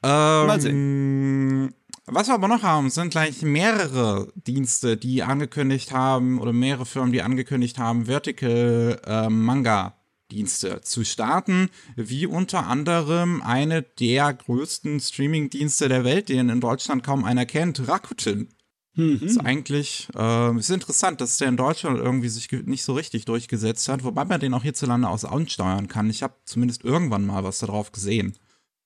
[0.02, 1.74] Ähm, mal sehen.
[2.06, 7.12] Was wir aber noch haben, sind gleich mehrere Dienste, die angekündigt haben, oder mehrere Firmen,
[7.12, 9.94] die angekündigt haben, Vertical äh, Manga
[10.32, 17.04] Dienste zu starten, wie unter anderem eine der größten Streaming-Dienste der Welt, den in Deutschland
[17.04, 18.48] kaum einer kennt, Rakuten.
[18.94, 19.20] Mhm.
[19.22, 23.88] Ist eigentlich äh, ist interessant, dass der in Deutschland irgendwie sich nicht so richtig durchgesetzt
[23.88, 26.10] hat, wobei man den auch hierzulande aus ansteuern kann.
[26.10, 28.34] Ich habe zumindest irgendwann mal was darauf gesehen.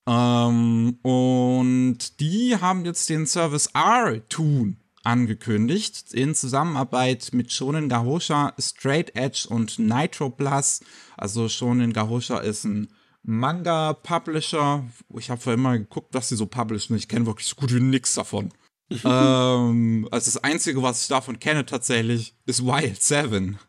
[0.07, 9.15] Ähm, und die haben jetzt den Service R-Tune angekündigt in Zusammenarbeit mit Shonen Gahosha, Straight
[9.15, 10.81] Edge und Nitro Plus.
[11.17, 12.89] Also Shonen Gahosha ist ein
[13.23, 14.85] Manga-Publisher.
[15.17, 16.95] Ich habe vorher immer geguckt, was sie so publishen.
[16.95, 18.53] Ich kenne wirklich so gut wie nichts davon.
[18.89, 23.59] Ähm, also das Einzige, was ich davon kenne tatsächlich, ist Wild Seven.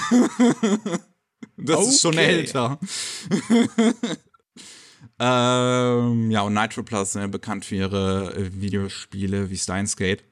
[1.56, 1.88] das okay.
[1.88, 2.78] ist schon älter.
[5.18, 10.24] ähm, ja, und Nitro Plus sind ja bekannt für ihre äh, Videospiele wie Steins Gate.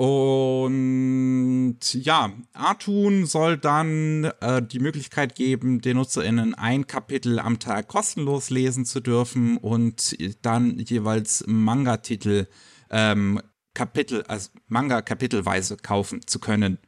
[0.00, 7.88] Und ja, Artun soll dann äh, die Möglichkeit geben, den NutzerInnen ein Kapitel am Tag
[7.88, 12.46] kostenlos lesen zu dürfen und dann jeweils Manga-Titel
[12.88, 13.42] ähm,
[13.74, 16.78] Kapitel, also Manga kapitelweise kaufen zu können.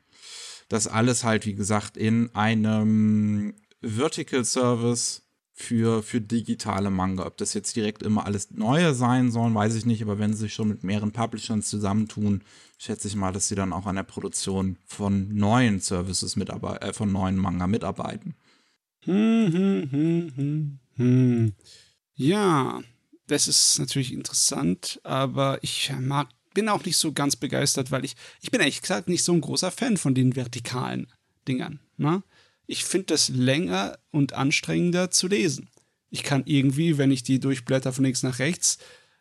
[0.68, 5.22] Das alles halt, wie gesagt, in einem Vertical Service,
[5.52, 7.26] für, für digitale Manga.
[7.26, 10.40] Ob das jetzt direkt immer alles Neue sein sollen, weiß ich nicht, aber wenn sie
[10.40, 12.42] sich schon mit mehreren Publishern zusammentun,
[12.78, 16.92] schätze ich mal, dass sie dann auch an der Produktion von neuen Services mitarbeiten, äh,
[16.92, 18.34] von neuen Manga mitarbeiten.
[19.04, 21.52] Hm, hm, hm, hm, hm.
[22.14, 22.80] Ja,
[23.26, 28.14] das ist natürlich interessant, aber ich mag, bin auch nicht so ganz begeistert, weil ich,
[28.40, 31.06] ich bin ehrlich gesagt nicht so ein großer Fan von den vertikalen
[31.48, 31.80] Dingern.
[31.96, 32.22] Ne?
[32.66, 35.68] Ich finde das länger und anstrengender zu lesen.
[36.10, 38.78] Ich kann irgendwie, wenn ich die durchblätter von links nach rechts,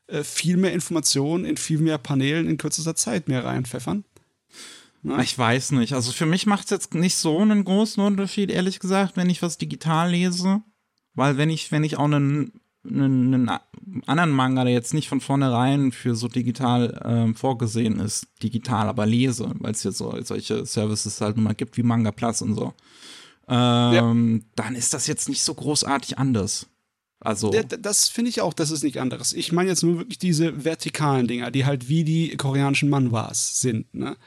[0.08, 4.04] äh, viel mehr Informationen in viel mehr Paneelen in kürzester Zeit mehr reinpfeffern.
[5.04, 5.24] Ne?
[5.24, 5.94] Ich weiß nicht.
[5.94, 9.42] Also für mich macht es jetzt nicht so einen großen Unterschied, ehrlich gesagt, wenn ich
[9.42, 10.62] was digital lese.
[11.14, 13.60] Weil wenn ich, wenn ich auch einen, einen, einen
[14.08, 19.06] anderen Manga, der jetzt nicht von vornherein für so digital ähm, vorgesehen ist, digital aber
[19.06, 22.56] lese, weil es jetzt so solche Services halt nun mal gibt wie Manga Plus und
[22.56, 22.74] so,
[23.48, 24.46] ähm, ja.
[24.56, 26.68] dann ist das jetzt nicht so großartig anders.
[27.20, 27.52] Also.
[27.52, 29.34] Das finde ich auch, das ist nicht anderes.
[29.34, 33.94] Ich meine jetzt nur wirklich diese vertikalen Dinger, die halt wie die koreanischen Manhwas sind,
[33.94, 34.18] ne?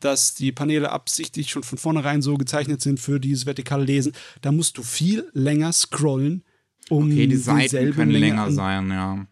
[0.00, 4.12] Dass die Paneele absichtlich schon von vornherein so gezeichnet sind für dieses vertikale Lesen.
[4.42, 6.44] Da musst du viel länger scrollen,
[6.88, 7.06] um.
[7.10, 9.26] Okay, die Seiten können länger sein, ja.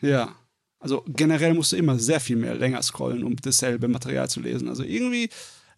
[0.00, 0.34] Ja.
[0.78, 4.68] Also generell musst du immer sehr viel mehr länger scrollen, um dasselbe Material zu lesen.
[4.68, 5.30] Also irgendwie,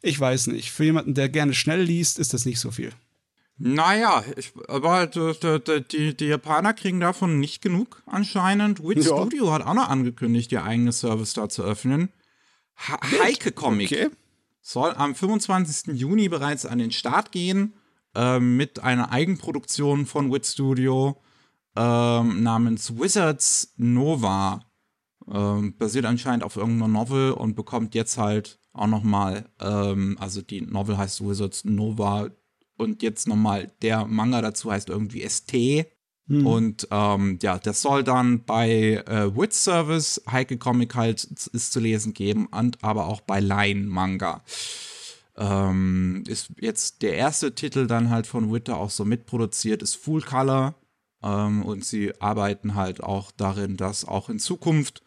[0.03, 0.73] ich weiß nicht.
[0.73, 2.91] Für jemanden, der gerne schnell liest, ist das nicht so viel.
[3.59, 5.33] Naja, ich, aber die,
[5.93, 8.83] die, die, Japaner kriegen davon nicht genug anscheinend.
[8.83, 9.05] Wit ja.
[9.05, 12.11] Studio hat auch noch angekündigt, ihr eigenes Service da zu öffnen.
[12.89, 14.09] Ha Heike Comic okay.
[14.61, 15.99] soll am 25.
[15.99, 17.73] Juni bereits an den Start gehen
[18.17, 21.23] äh, mit einer Eigenproduktion von Wit Studio
[21.77, 24.65] äh, namens Wizards Nova.
[25.29, 30.43] Äh, basiert anscheinend auf irgendeiner Novel und bekommt jetzt halt auch noch mal, ähm, also
[30.43, 32.31] die Novel heißt Wizards Nova
[32.77, 35.53] und jetzt nochmal der Manga dazu heißt irgendwie ST.
[36.29, 36.47] Hm.
[36.47, 41.81] Und ähm, ja, das soll dann bei äh, Wit Service, Heike Comic halt ist zu
[41.81, 44.43] lesen geben und aber auch bei Line Manga.
[45.37, 50.23] Ähm, ist jetzt der erste Titel dann halt von Witter auch so mitproduziert, ist Full
[50.23, 50.75] Color.
[51.23, 55.03] Ähm, und sie arbeiten halt auch darin, dass auch in Zukunft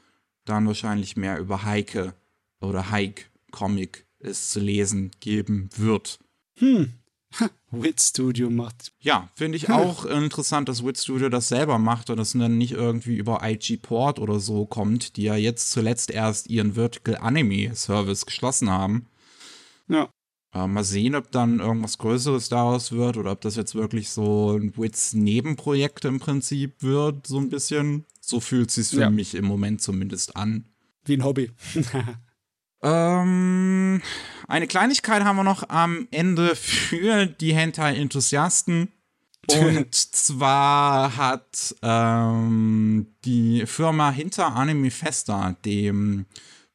[0.46, 2.14] dann wahrscheinlich mehr über Heike
[2.62, 6.20] oder Heike Comic es zu lesen geben wird.
[6.58, 6.94] Hm.
[7.72, 8.92] Wit Studio macht.
[9.00, 12.72] Ja, finde ich auch interessant, dass Wit Studio das selber macht und das dann nicht
[12.72, 17.76] irgendwie über IG Port oder so kommt, die ja jetzt zuletzt erst ihren Vertical Anime
[17.76, 19.06] Service geschlossen haben.
[19.88, 20.10] Ja.
[20.54, 24.58] Äh, mal sehen, ob dann irgendwas Größeres daraus wird oder ob das jetzt wirklich so
[24.58, 28.06] ein Wits Nebenprojekt im Prinzip wird, so ein bisschen.
[28.20, 29.10] So fühlt es sich für ja.
[29.10, 30.66] mich im Moment zumindest an.
[31.06, 31.52] Wie ein Hobby.
[32.82, 34.02] Ähm,
[34.48, 38.90] eine Kleinigkeit haben wir noch am Ende für die Hentai-Enthusiasten.
[39.50, 46.26] Und zwar hat ähm, die Firma hinter Anime Festa, dem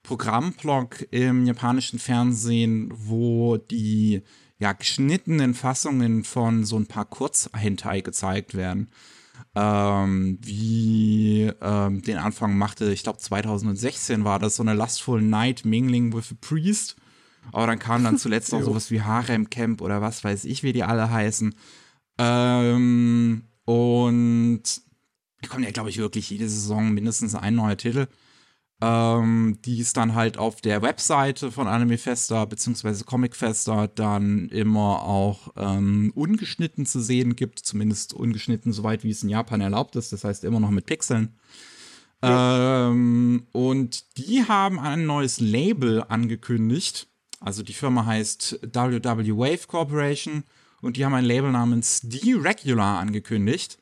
[0.05, 4.23] Programmblog im japanischen Fernsehen, wo die
[4.59, 8.91] ja, geschnittenen Fassungen von so ein paar Kurz-Hentai gezeigt werden,
[9.55, 12.93] ähm, wie ähm, den Anfang machte.
[12.93, 16.97] Ich glaube, 2016 war das so eine Lustful Night Mingling with a Priest.
[17.53, 20.73] Aber dann kam dann zuletzt noch sowas wie Harem Camp oder was weiß ich, wie
[20.73, 21.55] die alle heißen.
[22.19, 24.63] Ähm, und
[25.41, 28.07] da kommt ja, glaube ich, wirklich jede Saison mindestens ein neuer Titel
[28.81, 33.05] ähm, die es dann halt auf der Webseite von Anime Festa bzw.
[33.05, 39.23] Comic Festa dann immer auch ähm, ungeschnitten zu sehen gibt, zumindest ungeschnitten, soweit wie es
[39.23, 41.37] in Japan erlaubt ist, das heißt immer noch mit Pixeln.
[42.23, 42.89] Ja.
[42.89, 47.09] Ähm, und die haben ein neues Label angekündigt.
[47.41, 50.45] Also die Firma heißt WW Wave Corporation
[50.81, 53.79] und die haben ein Label namens D-Regular angekündigt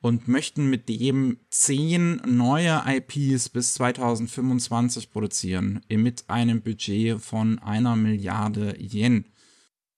[0.00, 7.96] und möchten mit dem zehn neue IPs bis 2025 produzieren, mit einem Budget von einer
[7.96, 9.26] Milliarde Yen.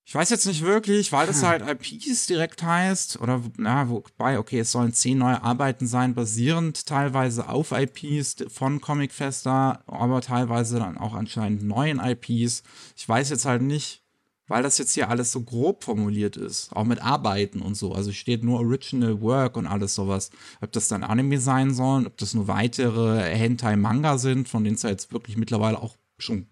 [0.05, 1.48] Ich weiß jetzt nicht wirklich, weil das hm.
[1.48, 6.86] halt IPs direkt heißt, oder, na, wobei, okay, es sollen zehn neue Arbeiten sein, basierend
[6.86, 12.64] teilweise auf IPs von Comic Festa, aber teilweise dann auch anscheinend neuen IPs.
[12.96, 14.01] Ich weiß jetzt halt nicht,
[14.49, 17.93] weil das jetzt hier alles so grob formuliert ist, auch mit Arbeiten und so.
[17.93, 20.30] Also steht nur Original Work und alles sowas.
[20.61, 24.82] Ob das dann Anime sein sollen, ob das nur weitere Hentai-Manga sind, von denen es
[24.82, 26.47] ja jetzt wirklich mittlerweile auch schon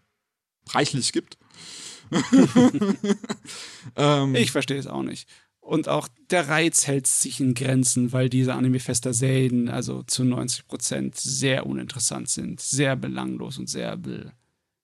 [0.68, 1.38] reichlich gibt.
[3.96, 5.28] ähm, ich verstehe es auch nicht.
[5.60, 10.66] Und auch der Reiz hält sich in Grenzen, weil diese Anime-Fester Serien, also zu 90
[10.66, 13.96] Prozent, sehr uninteressant sind, sehr belanglos und sehr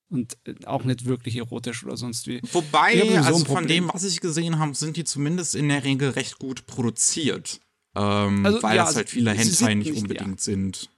[0.09, 2.39] und äh, auch nicht wirklich erotisch oder sonst wie.
[2.51, 6.39] Wobei, also von dem, was ich gesehen habe, sind die zumindest in der Regel recht
[6.39, 7.59] gut produziert.
[7.95, 10.89] Ähm, Also, weil ja, das halt viele sie sind Hentai nicht nicht- unbedingt sind.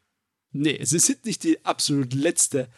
[0.52, 2.70] Nee, es ist nicht die absolut letzte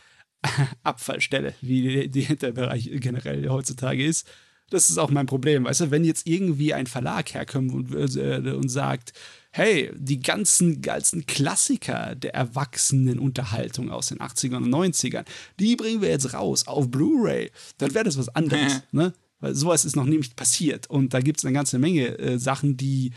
[0.84, 4.28] Abfallstelle, wie die Hinterbereich generell heutzutage ist.
[4.70, 5.66] Das ist auch mein Problem.
[5.66, 9.14] Weißt du, wenn jetzt irgendwie ein Verlag herkommt und, äh, und sagt,
[9.52, 15.26] hey, die ganzen geilsten Klassiker der Erwachsenenunterhaltung aus den 80ern und 90ern,
[15.60, 18.82] die bringen wir jetzt raus auf Blu-ray, dann wäre das was anderes.
[18.92, 19.14] ne?
[19.40, 20.90] Weil sowas ist noch nicht passiert.
[20.90, 23.12] Und da gibt es eine ganze Menge äh, Sachen, die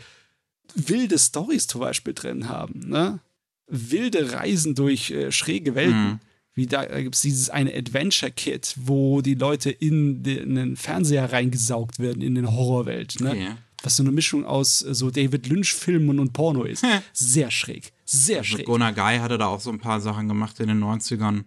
[0.73, 2.89] wilde Stories zum Beispiel drin haben.
[2.89, 3.19] Ne?
[3.67, 6.19] Wilde Reisen durch äh, schräge Welten.
[6.55, 11.31] Wie da gibt es dieses eine Adventure-Kit, wo die Leute in den, in den Fernseher
[11.31, 13.19] reingesaugt werden, in den Horrorwelt.
[13.19, 13.31] Ne?
[13.31, 13.51] Okay.
[13.85, 16.83] Was so eine Mischung aus äh, so David Lynch-Filmen und Porno ist.
[17.13, 17.93] Sehr schräg.
[18.03, 18.65] Sehr Also schräg.
[18.65, 21.43] Gunnar Guy hatte da auch so ein paar Sachen gemacht in den 90ern.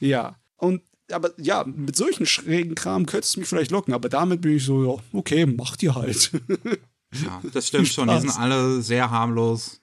[0.00, 0.36] Ja.
[0.56, 4.56] Und aber ja, mit solchen schrägen Kram könnte es mich vielleicht locken, aber damit bin
[4.56, 6.30] ich so, ja, okay, macht ihr halt.
[7.24, 8.08] Ja, das stimmt schon.
[8.08, 9.80] Die sind alle sehr harmlos.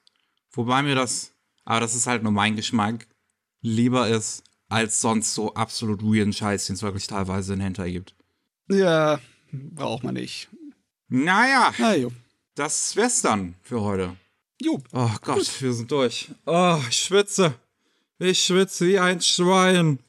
[0.52, 1.34] Wobei mir das,
[1.66, 3.08] aber das ist halt nur mein Geschmack,
[3.62, 8.16] lieber ist, als sonst so absolut weirden Scheiß, den es wirklich teilweise in Hentai gibt.
[8.70, 9.20] ja,
[9.52, 10.50] braucht man nicht.
[11.10, 12.12] Naja, Na jo.
[12.56, 14.16] das wär's dann für heute.
[14.62, 14.82] Jo.
[14.92, 16.30] Oh Gott, wir sind durch.
[16.46, 17.54] Oh, ich schwitze.
[18.20, 20.00] Ich schwitze wie ein Schwein.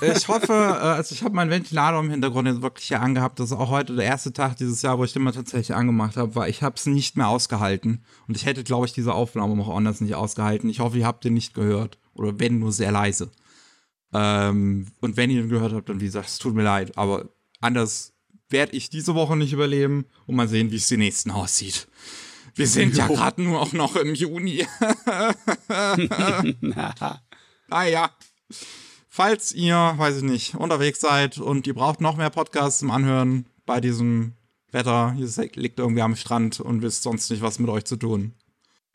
[0.00, 3.40] Ich hoffe, äh, also ich habe meinen Ventilator im Hintergrund jetzt wirklich hier angehabt.
[3.40, 6.16] Das ist auch heute der erste Tag dieses Jahr, wo ich den mal tatsächlich angemacht
[6.16, 8.04] habe, weil ich habe es nicht mehr ausgehalten.
[8.26, 10.68] Und ich hätte, glaube ich, diese Aufnahme auch anders nicht ausgehalten.
[10.70, 11.98] Ich hoffe, ihr habt den nicht gehört.
[12.14, 13.30] Oder wenn, nur sehr leise.
[14.12, 16.96] Ähm, und wenn ihr ihn gehört habt, dann wie gesagt, es tut mir leid.
[16.96, 17.28] Aber
[17.60, 18.12] anders
[18.50, 20.06] werde ich diese Woche nicht überleben.
[20.26, 21.86] Und mal sehen, wie es die nächsten aussieht.
[22.54, 24.66] Wir sind ja gerade nur auch noch im Juni.
[27.68, 28.10] naja.
[29.08, 33.46] Falls ihr, weiß ich nicht, unterwegs seid und ihr braucht noch mehr Podcasts zum Anhören
[33.66, 34.34] bei diesem
[34.70, 37.96] Wetter, ihr seid- liegt irgendwie am Strand und wisst sonst nicht, was mit euch zu
[37.96, 38.34] tun.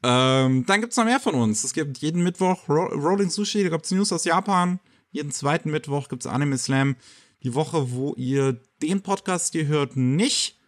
[0.03, 1.63] Ähm, dann gibt's noch mehr von uns.
[1.63, 4.79] Es gibt jeden Mittwoch Ro Rolling Sushi, da gibt's News aus Japan.
[5.11, 6.95] Jeden zweiten Mittwoch gibt's Anime Slam.
[7.43, 10.59] Die Woche, wo ihr den Podcast hier hört, nicht.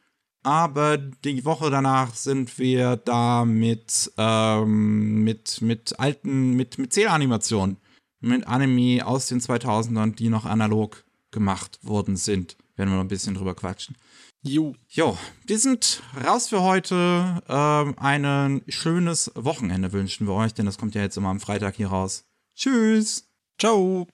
[0.43, 7.77] Aber die Woche danach sind wir da mit, ähm, mit, mit alten, mit, mit Zählanimationen.
[8.19, 12.57] Mit Anime aus den 2000ern, die noch analog gemacht worden sind.
[12.75, 13.95] Werden wir noch ein bisschen drüber quatschen.
[14.43, 14.75] Jo.
[14.89, 15.17] Jo,
[15.47, 17.41] wir sind raus für heute.
[17.47, 21.75] Ähm, ein schönes Wochenende wünschen wir euch, denn das kommt ja jetzt immer am Freitag
[21.75, 22.25] hier raus.
[22.55, 23.27] Tschüss.
[23.59, 24.07] Ciao.